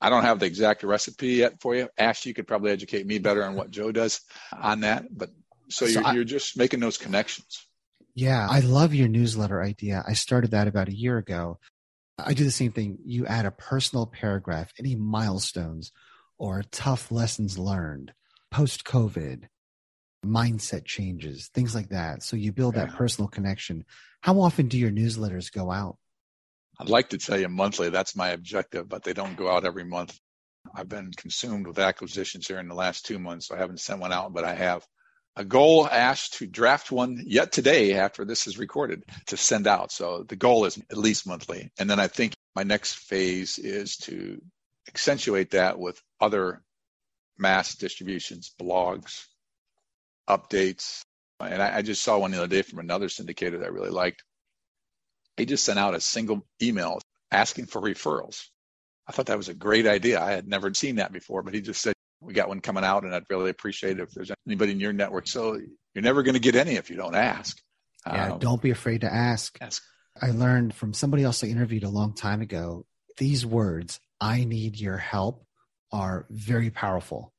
I 0.00 0.08
don't 0.08 0.22
have 0.22 0.38
the 0.38 0.46
exact 0.46 0.82
recipe 0.82 1.28
yet 1.28 1.60
for 1.60 1.74
you. 1.74 1.88
Ash, 1.98 2.24
you 2.24 2.32
could 2.32 2.46
probably 2.46 2.70
educate 2.70 3.06
me 3.06 3.18
better 3.18 3.44
on 3.44 3.54
what 3.54 3.70
Joe 3.70 3.92
does 3.92 4.20
on 4.52 4.80
that. 4.80 5.04
But 5.10 5.30
so, 5.68 5.86
so 5.86 5.92
you're, 5.92 6.06
I, 6.06 6.14
you're 6.14 6.24
just 6.24 6.56
making 6.56 6.80
those 6.80 6.96
connections. 6.96 7.66
Yeah, 8.14 8.46
I 8.48 8.60
love 8.60 8.94
your 8.94 9.08
newsletter 9.08 9.62
idea. 9.62 10.02
I 10.06 10.14
started 10.14 10.52
that 10.52 10.68
about 10.68 10.88
a 10.88 10.96
year 10.96 11.18
ago. 11.18 11.58
I 12.18 12.34
do 12.34 12.44
the 12.44 12.50
same 12.50 12.72
thing. 12.72 12.98
You 13.04 13.26
add 13.26 13.46
a 13.46 13.50
personal 13.50 14.06
paragraph, 14.06 14.72
any 14.78 14.94
milestones 14.94 15.92
or 16.38 16.62
tough 16.70 17.12
lessons 17.12 17.58
learned, 17.58 18.12
post 18.50 18.84
COVID, 18.84 19.44
mindset 20.24 20.84
changes, 20.84 21.48
things 21.54 21.74
like 21.74 21.90
that. 21.90 22.22
So 22.22 22.36
you 22.36 22.52
build 22.52 22.76
yeah. 22.76 22.86
that 22.86 22.94
personal 22.94 23.28
connection. 23.28 23.84
How 24.20 24.40
often 24.40 24.68
do 24.68 24.78
your 24.78 24.90
newsletters 24.90 25.52
go 25.52 25.70
out? 25.70 25.96
I'd 26.78 26.88
like 26.88 27.10
to 27.10 27.18
tell 27.18 27.38
you 27.38 27.48
monthly. 27.48 27.90
That's 27.90 28.16
my 28.16 28.30
objective, 28.30 28.88
but 28.88 29.02
they 29.02 29.12
don't 29.12 29.36
go 29.36 29.50
out 29.50 29.64
every 29.64 29.84
month. 29.84 30.18
I've 30.74 30.88
been 30.88 31.10
consumed 31.16 31.66
with 31.66 31.78
acquisitions 31.78 32.46
here 32.46 32.58
in 32.58 32.68
the 32.68 32.74
last 32.74 33.06
two 33.06 33.18
months, 33.18 33.48
so 33.48 33.54
I 33.54 33.58
haven't 33.58 33.80
sent 33.80 34.00
one 34.00 34.12
out, 34.12 34.32
but 34.32 34.44
I 34.44 34.54
have 34.54 34.86
a 35.36 35.44
goal 35.44 35.88
Ash 35.88 36.28
to 36.30 36.46
draft 36.46 36.90
one 36.90 37.22
yet 37.24 37.52
today 37.52 37.94
after 37.94 38.24
this 38.24 38.46
is 38.46 38.58
recorded 38.58 39.04
to 39.26 39.36
send 39.36 39.66
out. 39.66 39.92
So 39.92 40.24
the 40.28 40.36
goal 40.36 40.64
is 40.64 40.78
at 40.90 40.96
least 40.96 41.26
monthly. 41.26 41.70
And 41.78 41.88
then 41.88 42.00
I 42.00 42.08
think 42.08 42.34
my 42.54 42.62
next 42.62 42.94
phase 42.94 43.58
is 43.58 43.96
to 43.98 44.40
accentuate 44.88 45.50
that 45.50 45.78
with 45.78 46.02
other 46.20 46.62
mass 47.40 47.74
distributions, 47.74 48.52
blogs, 48.60 49.24
updates. 50.28 51.00
And 51.40 51.62
I, 51.62 51.78
I 51.78 51.82
just 51.82 52.02
saw 52.02 52.18
one 52.18 52.30
the 52.30 52.38
other 52.38 52.46
day 52.46 52.62
from 52.62 52.78
another 52.78 53.08
syndicator 53.08 53.58
that 53.58 53.64
I 53.64 53.68
really 53.68 53.90
liked. 53.90 54.22
He 55.36 55.46
just 55.46 55.64
sent 55.64 55.78
out 55.78 55.94
a 55.94 56.00
single 56.00 56.46
email 56.62 57.00
asking 57.30 57.66
for 57.66 57.80
referrals. 57.80 58.44
I 59.06 59.12
thought 59.12 59.26
that 59.26 59.38
was 59.38 59.48
a 59.48 59.54
great 59.54 59.86
idea. 59.86 60.20
I 60.20 60.32
had 60.32 60.46
never 60.46 60.72
seen 60.74 60.96
that 60.96 61.12
before, 61.12 61.42
but 61.42 61.54
he 61.54 61.60
just 61.60 61.80
said, 61.80 61.94
we 62.20 62.34
got 62.34 62.48
one 62.48 62.60
coming 62.60 62.84
out 62.84 63.04
and 63.04 63.14
I'd 63.14 63.24
really 63.30 63.50
appreciate 63.50 63.98
it 63.98 64.02
if 64.02 64.10
there's 64.10 64.30
anybody 64.46 64.72
in 64.72 64.80
your 64.80 64.92
network. 64.92 65.26
So 65.26 65.58
you're 65.94 66.02
never 66.02 66.22
going 66.22 66.34
to 66.34 66.40
get 66.40 66.54
any 66.54 66.74
if 66.74 66.90
you 66.90 66.96
don't 66.96 67.14
ask. 67.14 67.58
Yeah, 68.06 68.34
um, 68.34 68.38
don't 68.38 68.62
be 68.62 68.70
afraid 68.70 69.00
to 69.00 69.12
ask. 69.12 69.56
ask. 69.60 69.82
I 70.20 70.30
learned 70.30 70.74
from 70.74 70.92
somebody 70.92 71.24
else 71.24 71.42
I 71.42 71.46
interviewed 71.46 71.84
a 71.84 71.88
long 71.88 72.14
time 72.14 72.42
ago, 72.42 72.84
these 73.16 73.46
words, 73.46 73.98
I 74.20 74.44
need 74.44 74.78
your 74.78 74.98
help, 74.98 75.44
are 75.92 76.26
very 76.30 76.70
powerful. 76.70 77.32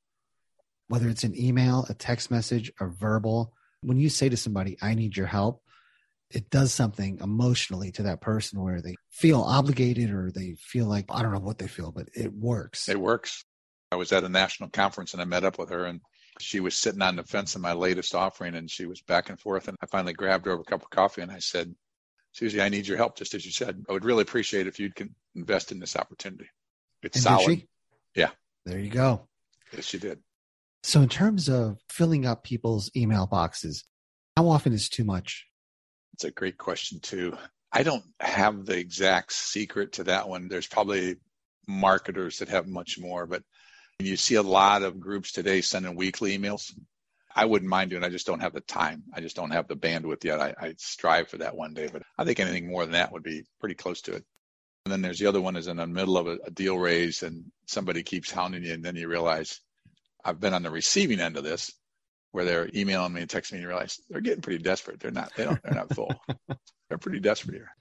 Whether 0.88 1.10
it's 1.10 1.24
an 1.24 1.40
email, 1.40 1.86
a 1.90 1.94
text 1.94 2.32
message, 2.32 2.72
or 2.80 2.90
verbal, 2.90 3.54
when 3.82 3.98
you 3.98 4.10
say 4.10 4.30
to 4.30 4.38
somebody, 4.38 4.78
I 4.82 4.94
need 4.94 5.16
your 5.16 5.28
help, 5.28 5.64
it 6.30 6.50
does 6.50 6.74
something 6.74 7.20
emotionally 7.22 7.92
to 7.94 8.04
that 8.04 8.22
person 8.22 8.62
where 8.62 8.82
they 8.82 8.96
feel 9.10 9.42
obligated 9.42 10.12
or 10.12 10.32
they 10.32 10.56
feel 10.60 10.86
like, 10.86 11.06
I 11.10 11.22
don't 11.22 11.34
know 11.34 11.40
what 11.40 11.58
they 11.58 11.68
feel, 11.68 11.92
but 11.92 12.10
it 12.14 12.34
works. 12.34 12.88
It 12.88 13.00
works. 13.00 13.44
I 13.92 13.96
was 13.98 14.12
at 14.12 14.24
a 14.24 14.30
national 14.30 14.70
conference 14.70 15.14
and 15.14 15.22
I 15.22 15.26
met 15.26 15.44
up 15.44 15.60
with 15.60 15.70
her 15.70 15.86
and 15.86 16.00
she 16.40 16.62
was 16.62 16.78
sitting 16.78 17.02
on 17.02 17.18
the 17.18 17.24
fence 17.24 17.56
in 17.56 17.62
my 17.62 17.74
latest 17.74 18.16
offering 18.16 18.56
and 18.56 18.70
she 18.70 18.86
was 18.86 19.02
back 19.02 19.30
and 19.30 19.40
forth. 19.40 19.68
And 19.68 19.78
I 19.82 19.86
finally 19.86 20.14
grabbed 20.14 20.46
her 20.46 20.54
over 20.54 20.62
a 20.62 20.66
cup 20.66 20.84
of 20.84 20.90
coffee 20.90 21.22
and 21.22 21.32
I 21.32 21.40
said, 21.40 21.76
Susie, 22.32 22.62
I 22.62 22.70
need 22.70 22.88
your 22.88 22.98
help, 22.98 23.18
just 23.18 23.34
as 23.34 23.46
you 23.46 23.52
said. 23.52 23.84
I 23.90 23.92
would 23.92 24.06
really 24.06 24.22
appreciate 24.22 24.68
if 24.68 24.80
you'd 24.80 24.94
invest 25.36 25.74
in 25.74 25.80
this 25.80 25.98
opportunity. 25.98 26.48
It's 27.04 27.18
and 27.18 27.24
solid. 27.24 27.68
Yeah. 28.16 28.30
There 28.66 28.80
you 28.80 28.90
go. 28.90 29.28
Yes, 29.74 29.86
she 29.86 29.98
did. 29.98 30.20
So, 30.84 31.02
in 31.02 31.10
terms 31.10 31.48
of 31.48 31.78
filling 31.90 32.26
up 32.26 32.44
people's 32.44 32.90
email 32.96 33.28
boxes, 33.28 33.84
how 34.36 34.50
often 34.50 34.74
is 34.74 34.90
too 34.90 35.04
much? 35.04 35.46
It's 36.14 36.24
a 36.24 36.32
great 36.32 36.58
question, 36.58 37.00
too. 37.00 37.38
I 37.72 37.84
don't 37.84 38.04
have 38.20 38.66
the 38.66 38.78
exact 38.78 39.32
secret 39.34 39.94
to 39.94 40.04
that 40.06 40.28
one. 40.28 40.48
There's 40.48 40.68
probably 40.68 41.18
marketers 41.68 42.40
that 42.40 42.50
have 42.50 42.68
much 42.68 43.00
more, 43.00 43.26
but 43.26 43.44
you 44.00 44.18
see 44.18 44.36
a 44.36 44.42
lot 44.42 44.84
of 44.84 45.00
groups 45.00 45.32
today 45.32 45.62
sending 45.62 45.96
weekly 45.96 46.38
emails. 46.38 46.74
I 47.34 47.46
wouldn't 47.46 47.70
mind 47.70 47.92
doing. 47.92 48.04
I 48.04 48.10
just 48.10 48.26
don't 48.28 48.42
have 48.42 48.54
the 48.54 48.62
time. 48.62 49.04
I 49.14 49.22
just 49.22 49.36
don't 49.36 49.52
have 49.52 49.68
the 49.68 49.76
bandwidth 49.76 50.24
yet. 50.24 50.42
I, 50.42 50.54
I 50.60 50.74
strive 50.78 51.30
for 51.30 51.38
that 51.38 51.56
one 51.56 51.74
day, 51.74 51.88
but 51.92 52.04
I 52.18 52.26
think 52.26 52.40
anything 52.40 52.68
more 52.68 52.84
than 52.84 52.94
that 52.94 53.14
would 53.14 53.24
be 53.24 53.44
pretty 53.60 53.76
close 53.76 54.02
to 54.02 54.16
it. 54.16 54.26
And 54.86 54.92
then 54.92 55.02
there's 55.02 55.20
the 55.20 55.28
other 55.28 55.42
one 55.42 55.56
is 55.56 55.68
in 55.68 55.78
the 55.78 55.88
middle 55.88 56.18
of 56.18 56.28
a, 56.28 56.38
a 56.46 56.52
deal 56.52 56.78
raise 56.78 57.24
and 57.24 57.46
somebody 57.68 58.04
keeps 58.04 58.32
hounding 58.32 58.64
you, 58.64 58.74
and 58.74 58.84
then 58.84 58.96
you 58.96 59.08
realize 59.08 59.60
I've 60.24 60.40
been 60.40 60.54
on 60.54 60.64
the 60.64 60.72
receiving 60.72 61.20
end 61.20 61.38
of 61.38 61.44
this, 61.44 61.72
where 62.32 62.46
they're 62.46 62.70
emailing 62.74 63.14
me 63.14 63.22
and 63.22 63.30
texting 63.30 63.54
me, 63.54 63.58
and 63.58 63.64
you 63.64 63.68
realize 63.68 64.00
they're 64.10 64.22
getting 64.22 64.42
pretty 64.42 64.64
desperate. 64.64 65.00
They're 65.00 65.12
not. 65.12 65.32
They 65.36 65.44
don't. 65.44 65.62
They're 65.64 65.76
not 65.76 65.94
full. 65.94 66.14
they're 66.90 66.98
pretty 66.98 67.20
desperate 67.20 67.56
here. 67.56 67.72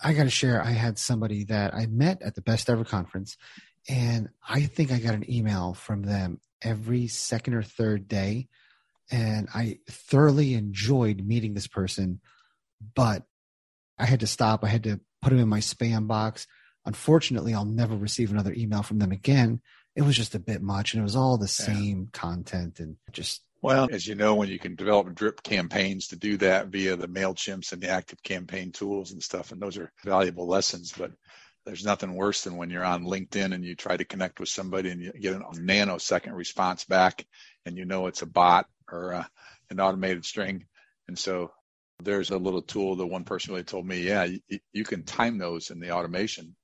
I 0.00 0.12
got 0.12 0.24
to 0.24 0.30
share. 0.30 0.62
I 0.62 0.70
had 0.70 0.98
somebody 0.98 1.44
that 1.44 1.74
I 1.74 1.86
met 1.86 2.22
at 2.22 2.34
the 2.34 2.42
Best 2.42 2.70
Ever 2.70 2.84
conference, 2.84 3.36
and 3.88 4.28
I 4.46 4.62
think 4.62 4.92
I 4.92 4.98
got 4.98 5.14
an 5.14 5.30
email 5.30 5.74
from 5.74 6.02
them 6.02 6.40
every 6.62 7.08
second 7.08 7.54
or 7.54 7.62
third 7.62 8.08
day. 8.08 8.48
And 9.10 9.48
I 9.54 9.78
thoroughly 9.88 10.54
enjoyed 10.54 11.24
meeting 11.24 11.54
this 11.54 11.66
person, 11.66 12.20
but 12.94 13.24
I 13.98 14.04
had 14.04 14.20
to 14.20 14.26
stop. 14.26 14.62
I 14.64 14.68
had 14.68 14.84
to 14.84 15.00
put 15.22 15.30
them 15.30 15.38
in 15.38 15.48
my 15.48 15.60
spam 15.60 16.06
box. 16.06 16.46
Unfortunately, 16.84 17.54
I'll 17.54 17.64
never 17.64 17.96
receive 17.96 18.30
another 18.30 18.52
email 18.54 18.82
from 18.82 18.98
them 18.98 19.12
again. 19.12 19.60
It 19.94 20.02
was 20.02 20.16
just 20.16 20.34
a 20.34 20.38
bit 20.38 20.62
much, 20.62 20.94
and 20.94 21.00
it 21.00 21.04
was 21.04 21.16
all 21.16 21.38
the 21.38 21.48
same 21.48 22.08
content 22.12 22.80
and 22.80 22.96
just. 23.12 23.42
Well, 23.60 23.88
as 23.90 24.06
you 24.06 24.14
know, 24.14 24.36
when 24.36 24.48
you 24.48 24.58
can 24.58 24.76
develop 24.76 25.12
drip 25.14 25.42
campaigns 25.42 26.08
to 26.08 26.16
do 26.16 26.36
that 26.36 26.68
via 26.68 26.94
the 26.94 27.08
MailChimps 27.08 27.72
and 27.72 27.82
the 27.82 27.88
active 27.88 28.22
campaign 28.22 28.70
tools 28.70 29.10
and 29.10 29.20
stuff, 29.20 29.50
and 29.50 29.60
those 29.60 29.76
are 29.76 29.92
valuable 30.04 30.46
lessons. 30.46 30.92
But 30.96 31.10
there's 31.68 31.84
nothing 31.84 32.14
worse 32.14 32.44
than 32.44 32.56
when 32.56 32.70
you're 32.70 32.84
on 32.84 33.04
LinkedIn 33.04 33.52
and 33.52 33.62
you 33.62 33.74
try 33.74 33.96
to 33.96 34.04
connect 34.04 34.40
with 34.40 34.48
somebody 34.48 34.90
and 34.90 35.02
you 35.02 35.12
get 35.12 35.34
a 35.34 35.40
nanosecond 35.40 36.34
response 36.34 36.84
back 36.84 37.26
and 37.66 37.76
you 37.76 37.84
know 37.84 38.06
it's 38.06 38.22
a 38.22 38.26
bot 38.26 38.66
or 38.90 39.12
uh, 39.12 39.24
an 39.68 39.78
automated 39.78 40.24
string. 40.24 40.64
And 41.08 41.18
so 41.18 41.50
there's 42.02 42.30
a 42.30 42.38
little 42.38 42.62
tool 42.62 42.96
that 42.96 43.06
one 43.06 43.24
person 43.24 43.52
really 43.52 43.64
told 43.64 43.86
me, 43.86 44.00
yeah, 44.02 44.24
you, 44.24 44.58
you 44.72 44.84
can 44.84 45.02
time 45.02 45.38
those 45.38 45.70
in 45.70 45.80
the 45.80 45.90
automation 45.90 46.54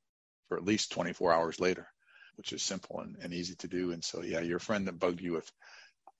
for 0.48 0.56
at 0.56 0.64
least 0.64 0.92
24 0.92 1.32
hours 1.32 1.60
later, 1.60 1.88
which 2.36 2.52
is 2.52 2.62
simple 2.62 3.00
and, 3.00 3.16
and 3.20 3.32
easy 3.32 3.54
to 3.56 3.68
do. 3.68 3.92
And 3.92 4.04
so, 4.04 4.22
yeah, 4.22 4.40
your 4.40 4.58
friend 4.58 4.86
that 4.86 4.98
bugged 4.98 5.20
you 5.20 5.32
with, 5.32 5.50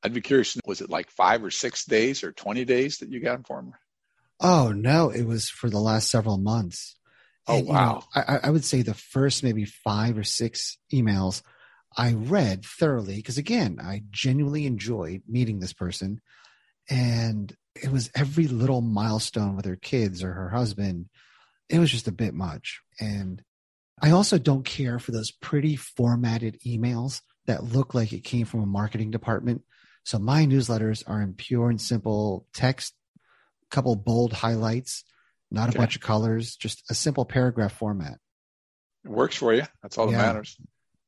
I'd 0.02 0.14
be 0.14 0.20
curious, 0.20 0.58
was 0.66 0.80
it 0.80 0.90
like 0.90 1.10
five 1.10 1.44
or 1.44 1.50
six 1.50 1.84
days 1.84 2.24
or 2.24 2.32
20 2.32 2.64
days 2.64 2.98
that 2.98 3.10
you 3.10 3.20
got 3.20 3.36
him 3.36 3.44
for? 3.44 3.64
Oh, 4.40 4.72
no, 4.72 5.10
it 5.10 5.24
was 5.24 5.48
for 5.48 5.70
the 5.70 5.80
last 5.80 6.10
several 6.10 6.38
months. 6.38 6.96
Oh 7.46 7.58
and, 7.58 7.68
wow! 7.68 8.04
You 8.14 8.22
know, 8.22 8.24
I, 8.28 8.48
I 8.48 8.50
would 8.50 8.64
say 8.64 8.82
the 8.82 8.94
first 8.94 9.42
maybe 9.42 9.64
five 9.66 10.16
or 10.16 10.24
six 10.24 10.78
emails 10.92 11.42
I 11.96 12.14
read 12.14 12.64
thoroughly 12.64 13.16
because 13.16 13.38
again, 13.38 13.78
I 13.82 14.02
genuinely 14.10 14.66
enjoyed 14.66 15.22
meeting 15.28 15.58
this 15.58 15.74
person, 15.74 16.20
and 16.88 17.54
it 17.74 17.90
was 17.90 18.10
every 18.14 18.46
little 18.46 18.80
milestone 18.80 19.56
with 19.56 19.64
her 19.64 19.76
kids 19.76 20.22
or 20.22 20.32
her 20.32 20.50
husband. 20.50 21.08
It 21.68 21.78
was 21.78 21.90
just 21.90 22.08
a 22.08 22.12
bit 22.12 22.34
much, 22.34 22.80
and 23.00 23.42
I 24.00 24.10
also 24.10 24.38
don't 24.38 24.64
care 24.64 24.98
for 24.98 25.12
those 25.12 25.30
pretty 25.30 25.76
formatted 25.76 26.60
emails 26.66 27.22
that 27.46 27.64
look 27.64 27.94
like 27.94 28.12
it 28.12 28.24
came 28.24 28.46
from 28.46 28.60
a 28.60 28.66
marketing 28.66 29.10
department. 29.10 29.62
So 30.04 30.18
my 30.18 30.44
newsletters 30.44 31.02
are 31.06 31.22
in 31.22 31.34
pure 31.34 31.70
and 31.70 31.80
simple 31.80 32.46
text, 32.52 32.94
a 33.16 33.74
couple 33.74 33.96
bold 33.96 34.32
highlights, 34.32 35.04
not 35.50 35.70
okay. 35.70 35.78
a 35.78 35.80
bunch 35.80 35.96
of 35.96 36.02
colors, 36.02 36.56
just 36.56 36.82
a 36.90 36.94
simple 36.94 37.24
paragraph 37.24 37.72
format. 37.72 38.18
It 39.04 39.10
works 39.10 39.36
for 39.36 39.54
you. 39.54 39.62
That's 39.82 39.96
all 39.96 40.10
yeah. 40.10 40.18
that 40.18 40.26
matters. 40.34 40.56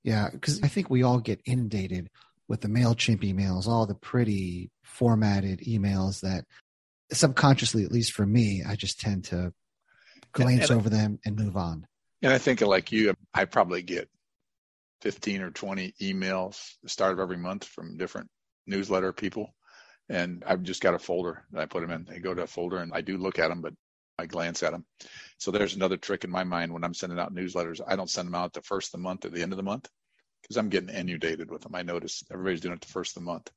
Yeah, 0.03 0.29
because 0.31 0.63
I 0.63 0.69
think 0.69 0.89
we 0.89 1.03
all 1.03 1.19
get 1.19 1.41
inundated 1.45 2.11
with 2.49 2.61
the 2.61 2.69
MailChimp 2.69 3.23
emails, 3.23 3.67
all 3.67 3.87
the 3.87 3.95
pretty 3.95 4.71
formatted 4.85 5.61
emails 5.61 6.21
that 6.21 6.45
subconsciously, 7.13 7.85
at 7.85 7.93
least 7.93 8.13
for 8.13 8.27
me, 8.27 8.63
I 8.67 8.77
just 8.77 9.01
tend 9.01 9.25
to 9.27 9.53
glance 10.33 10.63
and, 10.63 10.71
and 10.71 10.81
over 10.81 10.91
them 10.91 11.19
and 11.25 11.37
move 11.37 11.57
on. 11.57 11.87
And 12.23 12.33
I 12.33 12.39
think 12.39 12.61
like 12.61 12.93
you, 12.93 13.15
I 13.35 13.45
probably 13.45 13.83
get 13.83 14.09
15 15.03 15.43
or 15.43 15.51
20 15.51 15.95
emails 16.01 16.75
the 16.83 16.89
start 16.89 17.13
of 17.13 17.21
every 17.21 17.37
month 17.37 17.65
from 17.65 17.97
different 17.97 18.29
newsletter 18.67 19.13
people. 19.13 19.55
And 20.09 20.45
I've 20.47 20.63
just 20.63 20.83
got 20.83 20.95
a 20.95 20.99
folder 20.99 21.45
that 21.53 21.63
I 21.63 21.67
put 21.67 21.81
them 21.81 21.91
in. 21.91 22.05
They 22.05 22.21
go 22.21 22.33
to 22.33 22.43
a 22.43 22.47
folder 22.47 22.79
and 22.79 22.93
I 22.95 23.01
do 23.01 23.19
look 23.19 23.39
at 23.39 23.49
them, 23.49 23.61
but 23.61 23.75
I 24.19 24.27
glance 24.27 24.63
at 24.63 24.73
them. 24.73 24.87
So 25.39 25.51
there's 25.51 25.75
another 25.75 25.97
trick 25.97 26.25
in 26.25 26.31
my 26.31 26.45
mind 26.45 26.73
when 26.73 26.85
I'm 26.85 26.95
sending 26.95 27.19
out 27.19 27.35
newsletters. 27.35 27.81
I 27.87 27.97
don't 27.97 28.09
send 28.09 28.29
them 28.29 28.35
out 28.35 28.53
the 28.53 28.63
first 28.63 28.89
of 28.89 28.93
the 28.93 29.03
month 29.03 29.25
or 29.25 29.31
the 29.31 29.43
end 29.43 29.53
of 29.53 29.57
the 29.57 29.63
month 29.63 29.89
because 30.43 30.57
I'm 30.57 30.69
getting 30.69 30.91
inundated 30.91 31.51
with 31.51 31.63
them. 31.63 31.75
I 31.75 31.83
notice 31.83 32.23
everybody's 32.33 32.61
doing 32.61 32.75
it 32.75 32.81
the 32.81 32.87
first 32.89 33.17
of 33.17 33.23
the 33.23 33.31
month 33.31 33.51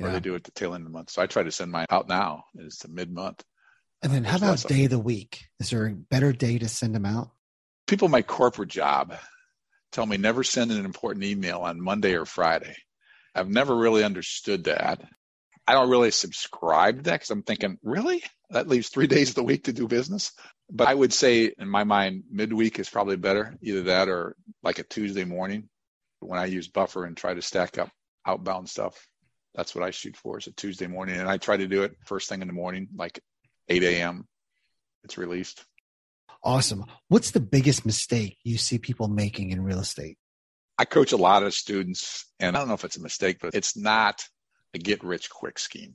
or 0.00 0.10
they 0.10 0.20
do 0.20 0.34
it 0.34 0.44
the 0.44 0.50
tail 0.50 0.74
end 0.74 0.82
of 0.82 0.92
the 0.92 0.96
month. 0.96 1.10
So 1.10 1.22
I 1.22 1.26
try 1.26 1.42
to 1.42 1.52
send 1.52 1.72
mine 1.72 1.86
out 1.90 2.08
now. 2.08 2.44
It's 2.54 2.78
the 2.78 2.88
mid 2.88 3.12
month. 3.12 3.42
And 4.02 4.12
then 4.12 4.24
how 4.24 4.36
about 4.36 4.62
day 4.66 4.84
of 4.84 4.90
the 4.90 4.98
week? 4.98 5.46
Is 5.58 5.70
there 5.70 5.86
a 5.86 5.92
better 5.92 6.32
day 6.32 6.58
to 6.58 6.68
send 6.68 6.94
them 6.94 7.06
out? 7.06 7.30
People 7.86 8.06
in 8.06 8.12
my 8.12 8.22
corporate 8.22 8.68
job 8.68 9.14
tell 9.92 10.06
me 10.06 10.16
never 10.16 10.44
send 10.44 10.70
an 10.70 10.84
important 10.84 11.24
email 11.24 11.60
on 11.60 11.80
Monday 11.80 12.14
or 12.14 12.26
Friday. 12.26 12.76
I've 13.34 13.48
never 13.48 13.74
really 13.74 14.04
understood 14.04 14.64
that. 14.64 15.02
I 15.66 15.72
don't 15.72 15.90
really 15.90 16.10
subscribe 16.10 16.98
to 16.98 17.02
that 17.04 17.12
because 17.14 17.30
I'm 17.30 17.42
thinking, 17.42 17.78
really? 17.82 18.22
That 18.50 18.68
leaves 18.68 18.88
three 18.88 19.06
days 19.08 19.30
of 19.30 19.34
the 19.36 19.42
week 19.42 19.64
to 19.64 19.72
do 19.72 19.88
business. 19.88 20.32
But 20.70 20.88
I 20.88 20.94
would 20.94 21.12
say, 21.12 21.52
in 21.58 21.68
my 21.68 21.84
mind, 21.84 22.24
midweek 22.30 22.78
is 22.78 22.90
probably 22.90 23.16
better. 23.16 23.56
Either 23.62 23.84
that 23.84 24.08
or 24.08 24.36
like 24.62 24.78
a 24.78 24.84
Tuesday 24.84 25.24
morning 25.24 25.68
when 26.20 26.38
I 26.38 26.46
use 26.46 26.68
buffer 26.68 27.04
and 27.04 27.16
try 27.16 27.34
to 27.34 27.42
stack 27.42 27.78
up 27.78 27.90
outbound 28.26 28.68
stuff. 28.68 29.08
That's 29.54 29.74
what 29.74 29.84
I 29.84 29.90
shoot 29.90 30.16
for 30.16 30.38
is 30.38 30.46
a 30.46 30.52
Tuesday 30.52 30.86
morning. 30.86 31.16
And 31.16 31.28
I 31.28 31.38
try 31.38 31.56
to 31.56 31.66
do 31.66 31.82
it 31.82 31.96
first 32.04 32.28
thing 32.28 32.42
in 32.42 32.48
the 32.48 32.54
morning, 32.54 32.88
like 32.94 33.20
8 33.68 33.82
a.m. 33.82 34.26
It's 35.04 35.16
released. 35.16 35.64
Awesome. 36.42 36.84
What's 37.08 37.30
the 37.30 37.40
biggest 37.40 37.86
mistake 37.86 38.36
you 38.44 38.58
see 38.58 38.78
people 38.78 39.08
making 39.08 39.50
in 39.50 39.62
real 39.62 39.80
estate? 39.80 40.18
I 40.78 40.84
coach 40.84 41.12
a 41.12 41.16
lot 41.16 41.42
of 41.42 41.54
students, 41.54 42.26
and 42.38 42.54
I 42.54 42.58
don't 42.58 42.68
know 42.68 42.74
if 42.74 42.84
it's 42.84 42.98
a 42.98 43.02
mistake, 43.02 43.38
but 43.40 43.54
it's 43.54 43.76
not 43.76 44.24
a 44.74 44.78
get 44.78 45.02
rich 45.02 45.30
quick 45.30 45.58
scheme. 45.58 45.94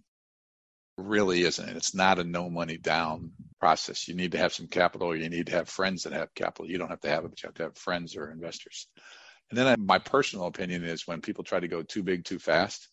It 0.97 1.03
really 1.03 1.43
isn't. 1.43 1.69
It's 1.69 1.93
not 1.93 2.19
a 2.19 2.23
no 2.23 2.49
money 2.49 2.77
down 2.77 3.31
process. 3.59 4.07
You 4.07 4.15
need 4.15 4.31
to 4.31 4.39
have 4.39 4.53
some 4.53 4.67
capital. 4.67 5.15
You 5.15 5.29
need 5.29 5.47
to 5.47 5.51
have 5.53 5.69
friends 5.69 6.03
that 6.03 6.13
have 6.13 6.33
capital. 6.33 6.69
You 6.69 6.79
don't 6.79 6.89
have 6.89 7.01
to 7.01 7.09
have 7.09 7.25
it, 7.25 7.29
but 7.29 7.43
you 7.43 7.47
have 7.47 7.55
to 7.55 7.63
have 7.63 7.77
friends 7.77 8.15
or 8.15 8.31
investors. 8.31 8.87
And 9.51 9.57
then 9.57 9.67
I, 9.67 9.75
my 9.75 9.99
personal 9.99 10.47
opinion 10.47 10.85
is 10.85 11.05
when 11.05 11.21
people 11.21 11.43
try 11.43 11.59
to 11.59 11.67
go 11.67 11.83
too 11.83 12.03
big 12.03 12.23
too 12.23 12.39
fast, 12.39 12.87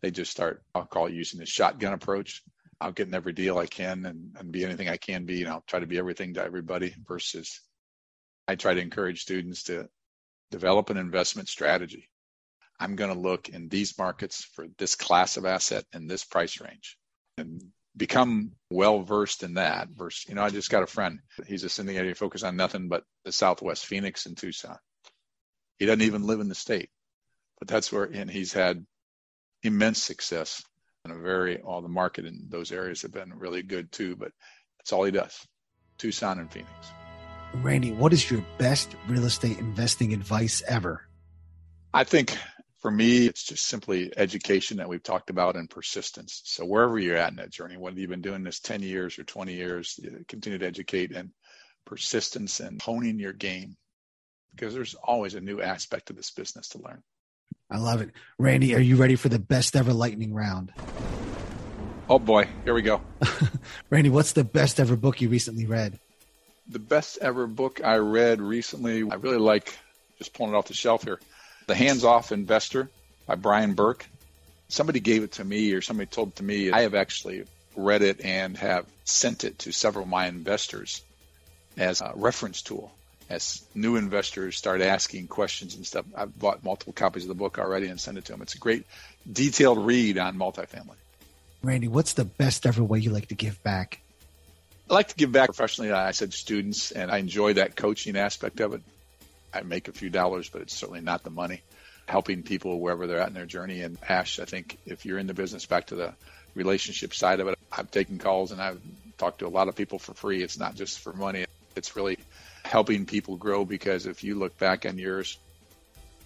they 0.00 0.10
just 0.10 0.30
start, 0.30 0.62
I'll 0.74 0.86
call 0.86 1.06
it 1.06 1.12
using 1.12 1.38
the 1.38 1.46
shotgun 1.46 1.92
approach. 1.92 2.42
I'll 2.80 2.92
get 2.92 3.08
in 3.08 3.14
every 3.14 3.34
deal 3.34 3.58
I 3.58 3.66
can 3.66 4.06
and, 4.06 4.34
and 4.38 4.50
be 4.50 4.64
anything 4.64 4.88
I 4.88 4.96
can 4.96 5.26
be, 5.26 5.42
and 5.42 5.50
I'll 5.50 5.64
try 5.66 5.80
to 5.80 5.86
be 5.86 5.98
everything 5.98 6.34
to 6.34 6.42
everybody 6.42 6.94
versus 7.06 7.60
I 8.46 8.54
try 8.54 8.72
to 8.72 8.80
encourage 8.80 9.20
students 9.20 9.64
to 9.64 9.88
develop 10.50 10.88
an 10.88 10.96
investment 10.96 11.48
strategy. 11.48 12.08
I'm 12.80 12.96
going 12.96 13.12
to 13.12 13.20
look 13.20 13.50
in 13.50 13.68
these 13.68 13.98
markets 13.98 14.44
for 14.54 14.66
this 14.78 14.94
class 14.94 15.36
of 15.36 15.44
asset 15.44 15.84
and 15.92 16.08
this 16.08 16.24
price 16.24 16.60
range 16.60 16.96
and 17.36 17.60
become 17.96 18.52
well 18.70 19.02
versed 19.02 19.42
in 19.42 19.54
that. 19.54 19.88
Versus, 19.90 20.26
you 20.28 20.36
know, 20.36 20.42
I 20.42 20.50
just 20.50 20.70
got 20.70 20.84
a 20.84 20.86
friend. 20.86 21.18
He's 21.46 21.64
a 21.64 21.68
syndicator 21.68 22.16
focused 22.16 22.44
on 22.44 22.56
nothing 22.56 22.88
but 22.88 23.02
the 23.24 23.32
Southwest 23.32 23.84
Phoenix 23.84 24.26
and 24.26 24.36
Tucson. 24.36 24.78
He 25.78 25.86
doesn't 25.86 26.02
even 26.02 26.26
live 26.26 26.40
in 26.40 26.48
the 26.48 26.54
state, 26.54 26.90
but 27.58 27.68
that's 27.68 27.92
where, 27.92 28.04
and 28.04 28.30
he's 28.30 28.52
had 28.52 28.84
immense 29.62 30.02
success 30.02 30.62
and 31.04 31.12
a 31.12 31.16
very, 31.16 31.60
all 31.60 31.82
the 31.82 31.88
market 31.88 32.26
in 32.26 32.46
those 32.48 32.72
areas 32.72 33.02
have 33.02 33.12
been 33.12 33.32
really 33.38 33.62
good 33.62 33.92
too, 33.92 34.16
but 34.16 34.32
that's 34.78 34.92
all 34.92 35.04
he 35.04 35.12
does. 35.12 35.46
Tucson 35.98 36.38
and 36.38 36.50
Phoenix. 36.50 36.70
Randy, 37.54 37.92
what 37.92 38.12
is 38.12 38.30
your 38.30 38.44
best 38.58 38.94
real 39.08 39.24
estate 39.24 39.58
investing 39.58 40.12
advice 40.12 40.62
ever? 40.66 41.08
I 41.94 42.04
think 42.04 42.36
for 42.80 42.90
me, 42.90 43.26
it's 43.26 43.44
just 43.44 43.66
simply 43.66 44.12
education 44.16 44.76
that 44.76 44.88
we've 44.88 45.02
talked 45.02 45.30
about 45.30 45.56
and 45.56 45.68
persistence. 45.68 46.42
So 46.44 46.64
wherever 46.64 46.98
you're 46.98 47.16
at 47.16 47.30
in 47.30 47.36
that 47.36 47.50
journey, 47.50 47.76
whether 47.76 47.98
you've 47.98 48.10
been 48.10 48.20
doing 48.20 48.44
this 48.44 48.60
10 48.60 48.82
years 48.82 49.18
or 49.18 49.24
20 49.24 49.54
years, 49.54 49.98
continue 50.28 50.58
to 50.58 50.66
educate 50.66 51.12
and 51.12 51.30
persistence 51.86 52.60
and 52.60 52.80
honing 52.82 53.18
your 53.18 53.32
game 53.32 53.76
because 54.58 54.74
there's 54.74 54.94
always 54.94 55.34
a 55.34 55.40
new 55.40 55.60
aspect 55.60 56.10
of 56.10 56.16
this 56.16 56.30
business 56.30 56.70
to 56.70 56.78
learn. 56.78 57.02
I 57.70 57.78
love 57.78 58.00
it. 58.00 58.10
Randy, 58.38 58.74
are 58.74 58.80
you 58.80 58.96
ready 58.96 59.14
for 59.14 59.28
the 59.28 59.38
best 59.38 59.76
ever 59.76 59.92
lightning 59.92 60.34
round? 60.34 60.72
Oh 62.08 62.18
boy, 62.18 62.48
here 62.64 62.74
we 62.74 62.82
go. 62.82 63.00
Randy, 63.90 64.10
what's 64.10 64.32
the 64.32 64.44
best 64.44 64.80
ever 64.80 64.96
book 64.96 65.20
you 65.20 65.28
recently 65.28 65.66
read? 65.66 65.98
The 66.68 66.78
best 66.78 67.18
ever 67.20 67.46
book 67.46 67.80
I 67.84 67.96
read 67.96 68.40
recently, 68.40 69.08
I 69.08 69.14
really 69.14 69.38
like 69.38 69.78
just 70.18 70.32
pulling 70.34 70.54
it 70.54 70.56
off 70.56 70.66
the 70.66 70.74
shelf 70.74 71.04
here. 71.04 71.20
The 71.66 71.74
Hands 71.74 72.02
Off 72.04 72.32
Investor 72.32 72.90
by 73.26 73.36
Brian 73.36 73.74
Burke. 73.74 74.06
Somebody 74.68 75.00
gave 75.00 75.22
it 75.22 75.32
to 75.32 75.44
me 75.44 75.72
or 75.72 75.82
somebody 75.82 76.06
told 76.06 76.28
it 76.28 76.36
to 76.36 76.44
me. 76.44 76.72
I 76.72 76.80
have 76.80 76.94
actually 76.94 77.44
read 77.76 78.02
it 78.02 78.22
and 78.22 78.56
have 78.56 78.86
sent 79.04 79.44
it 79.44 79.60
to 79.60 79.72
several 79.72 80.04
of 80.04 80.10
my 80.10 80.26
investors 80.26 81.02
as 81.76 82.00
a 82.00 82.12
reference 82.16 82.62
tool 82.62 82.92
as 83.28 83.62
new 83.74 83.96
investors 83.96 84.56
start 84.56 84.80
asking 84.80 85.28
questions 85.28 85.74
and 85.74 85.86
stuff. 85.86 86.06
I've 86.16 86.38
bought 86.38 86.64
multiple 86.64 86.92
copies 86.92 87.24
of 87.24 87.28
the 87.28 87.34
book 87.34 87.58
already 87.58 87.88
and 87.88 88.00
sent 88.00 88.18
it 88.18 88.24
to 88.26 88.32
them. 88.32 88.42
It's 88.42 88.54
a 88.54 88.58
great 88.58 88.86
detailed 89.30 89.84
read 89.84 90.18
on 90.18 90.36
multifamily. 90.36 90.96
Randy, 91.62 91.88
what's 91.88 92.12
the 92.14 92.24
best 92.24 92.66
ever 92.66 92.82
way 92.82 93.00
you 93.00 93.10
like 93.10 93.28
to 93.28 93.34
give 93.34 93.62
back? 93.62 94.00
I 94.90 94.94
like 94.94 95.08
to 95.08 95.16
give 95.16 95.32
back 95.32 95.48
professionally. 95.48 95.92
I 95.92 96.12
said 96.12 96.32
students, 96.32 96.92
and 96.92 97.10
I 97.10 97.18
enjoy 97.18 97.54
that 97.54 97.76
coaching 97.76 98.16
aspect 98.16 98.60
of 98.60 98.72
it. 98.74 98.82
I 99.52 99.60
make 99.62 99.88
a 99.88 99.92
few 99.92 100.08
dollars, 100.08 100.48
but 100.48 100.62
it's 100.62 100.74
certainly 100.74 101.00
not 101.00 101.24
the 101.24 101.30
money. 101.30 101.62
Helping 102.06 102.42
people 102.42 102.80
wherever 102.80 103.06
they're 103.06 103.20
at 103.20 103.28
in 103.28 103.34
their 103.34 103.44
journey. 103.44 103.82
And 103.82 103.98
Ash, 104.08 104.38
I 104.40 104.46
think 104.46 104.78
if 104.86 105.04
you're 105.04 105.18
in 105.18 105.26
the 105.26 105.34
business, 105.34 105.66
back 105.66 105.88
to 105.88 105.94
the 105.94 106.14
relationship 106.54 107.12
side 107.12 107.40
of 107.40 107.48
it, 107.48 107.58
I've 107.70 107.90
taken 107.90 108.18
calls 108.18 108.50
and 108.50 108.62
I've 108.62 108.80
talked 109.18 109.40
to 109.40 109.46
a 109.46 109.48
lot 109.48 109.68
of 109.68 109.76
people 109.76 109.98
for 109.98 110.14
free. 110.14 110.42
It's 110.42 110.58
not 110.58 110.74
just 110.74 111.00
for 111.00 111.12
money. 111.12 111.44
It's 111.76 111.96
really 111.96 112.18
helping 112.68 113.06
people 113.06 113.36
grow 113.36 113.64
because 113.64 114.06
if 114.06 114.22
you 114.22 114.34
look 114.34 114.58
back 114.58 114.84
on 114.84 114.98
yours, 114.98 115.38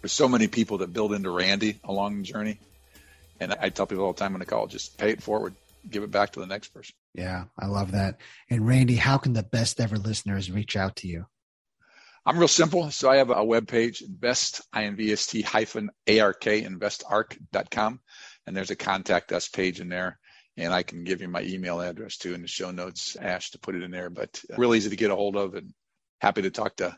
there's 0.01 0.13
so 0.13 0.29
many 0.29 0.49
people 0.49 0.79
that 0.79 0.93
build 0.93 1.13
into 1.13 1.31
Randy 1.31 1.79
along 1.85 2.19
the 2.19 2.25
journey. 2.25 2.59
And 3.39 3.55
I 3.55 3.69
tell 3.69 3.87
people 3.87 4.05
all 4.05 4.13
the 4.13 4.19
time 4.19 4.33
when 4.33 4.43
I 4.43 4.45
call, 4.45 4.67
just 4.67 4.99
pay 4.99 5.11
it 5.11 5.23
forward, 5.23 5.55
give 5.89 6.03
it 6.03 6.11
back 6.11 6.33
to 6.33 6.41
the 6.41 6.47
next 6.47 6.69
person. 6.69 6.95
Yeah, 7.15 7.45
I 7.59 7.67
love 7.67 7.93
that. 7.93 8.19
And 8.51 8.67
Randy, 8.67 8.97
how 8.97 9.19
can 9.19 9.33
the 9.33 9.43
best 9.43 9.81
ever 9.81 9.97
listeners 9.97 10.51
reach 10.51 10.77
out 10.77 10.97
to 10.97 11.09
you? 11.09 11.27
I'm 12.27 12.39
real 12.39 12.49
simple. 12.49 12.91
So 12.91 13.09
I 13.09 13.17
have 13.17 13.31
a 13.31 13.45
web 13.45 13.69
page, 13.69 14.03
invest, 14.03 14.63
I-N-V-S-T 14.73 15.43
hyphen 15.43 15.91
A-R-K, 16.07 16.63
investark.com. 16.63 18.01
And 18.47 18.57
there's 18.57 18.71
a 18.71 18.77
contact 18.77 19.33
us 19.33 19.49
page 19.49 19.81
in 19.81 19.89
there. 19.89 20.19
And 20.57 20.73
I 20.73 20.83
can 20.83 21.05
give 21.05 21.21
you 21.21 21.29
my 21.29 21.43
email 21.43 21.81
address 21.81 22.17
too 22.17 22.35
in 22.35 22.43
the 22.43 22.49
show 22.49 22.71
notes, 22.71 23.17
Ash, 23.17 23.53
to 23.53 23.59
put 23.59 23.75
it 23.75 23.83
in 23.83 23.91
there. 23.91 24.11
But 24.11 24.43
real 24.59 24.75
easy 24.75 24.91
to 24.91 24.97
get 24.97 25.11
a 25.11 25.17
hold 25.17 25.37
of 25.37 25.55
and 25.55 25.73
happy 26.23 26.41
to 26.41 26.51
talk 26.51 26.77
to 26.77 26.97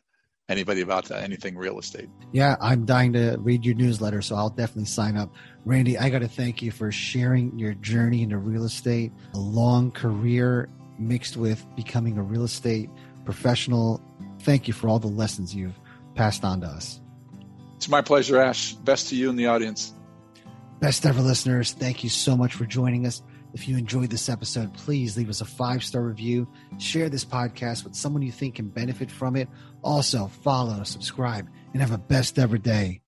anybody 0.51 0.83
about 0.83 1.11
uh, 1.11 1.15
anything 1.15 1.57
real 1.57 1.79
estate. 1.79 2.11
Yeah, 2.33 2.57
I'm 2.61 2.85
dying 2.85 3.15
to 3.15 3.37
read 3.39 3.65
your 3.65 3.75
newsletter, 3.75 4.21
so 4.21 4.37
I'll 4.37 4.51
definitely 4.51 4.85
sign 4.85 5.17
up. 5.17 5.35
Randy, 5.65 5.97
I 5.97 6.11
got 6.11 6.19
to 6.19 6.29
thank 6.29 6.61
you 6.61 6.71
for 6.71 6.93
sharing 6.93 7.59
your 7.59 7.73
journey 7.73 8.23
into 8.23 8.37
real 8.37 8.65
estate, 8.65 9.13
a 9.33 9.39
long 9.39 9.91
career 9.91 10.69
mixed 10.99 11.39
with 11.39 11.65
becoming 11.75 12.19
a 12.19 12.23
real 12.23 12.45
estate 12.45 12.91
professional. 13.25 14.03
Thank 14.41 14.69
you 14.69 14.75
for 14.75 14.89
all 14.89 14.99
the 14.99 15.07
lessons 15.07 15.55
you've 15.55 15.81
passed 16.15 16.45
on 16.45 16.61
to 16.61 16.67
us. 16.67 17.01
It's 17.77 17.89
my 17.89 18.03
pleasure, 18.03 18.39
Ash. 18.39 18.75
Best 18.75 19.09
to 19.09 19.17
you 19.17 19.31
and 19.31 19.39
the 19.39 19.47
audience. 19.47 19.95
Best 20.81 21.07
ever 21.07 21.23
listeners, 21.23 21.73
thank 21.73 22.05
you 22.05 22.11
so 22.11 22.37
much 22.37 22.53
for 22.53 22.67
joining 22.67 23.07
us. 23.07 23.23
If 23.55 23.69
you 23.69 23.79
enjoyed 23.79 24.11
this 24.11 24.29
episode, 24.29 24.75
please 24.75 25.17
leave 25.17 25.31
us 25.31 25.41
a 25.41 25.45
five 25.45 25.85
star 25.85 26.03
review. 26.03 26.49
Share 26.79 27.09
this 27.09 27.25
podcast 27.25 27.85
with 27.85 27.95
someone 27.95 28.23
you 28.23 28.33
think 28.33 28.57
can 28.57 28.69
benefit 28.69 29.11
from 29.11 29.37
it. 29.37 29.49
Also, 29.83 30.27
follow, 30.27 30.83
subscribe, 30.83 31.49
and 31.73 31.81
have 31.81 31.93
a 31.93 31.99
best 31.99 32.39
ever 32.39 32.59
day. 32.59 33.04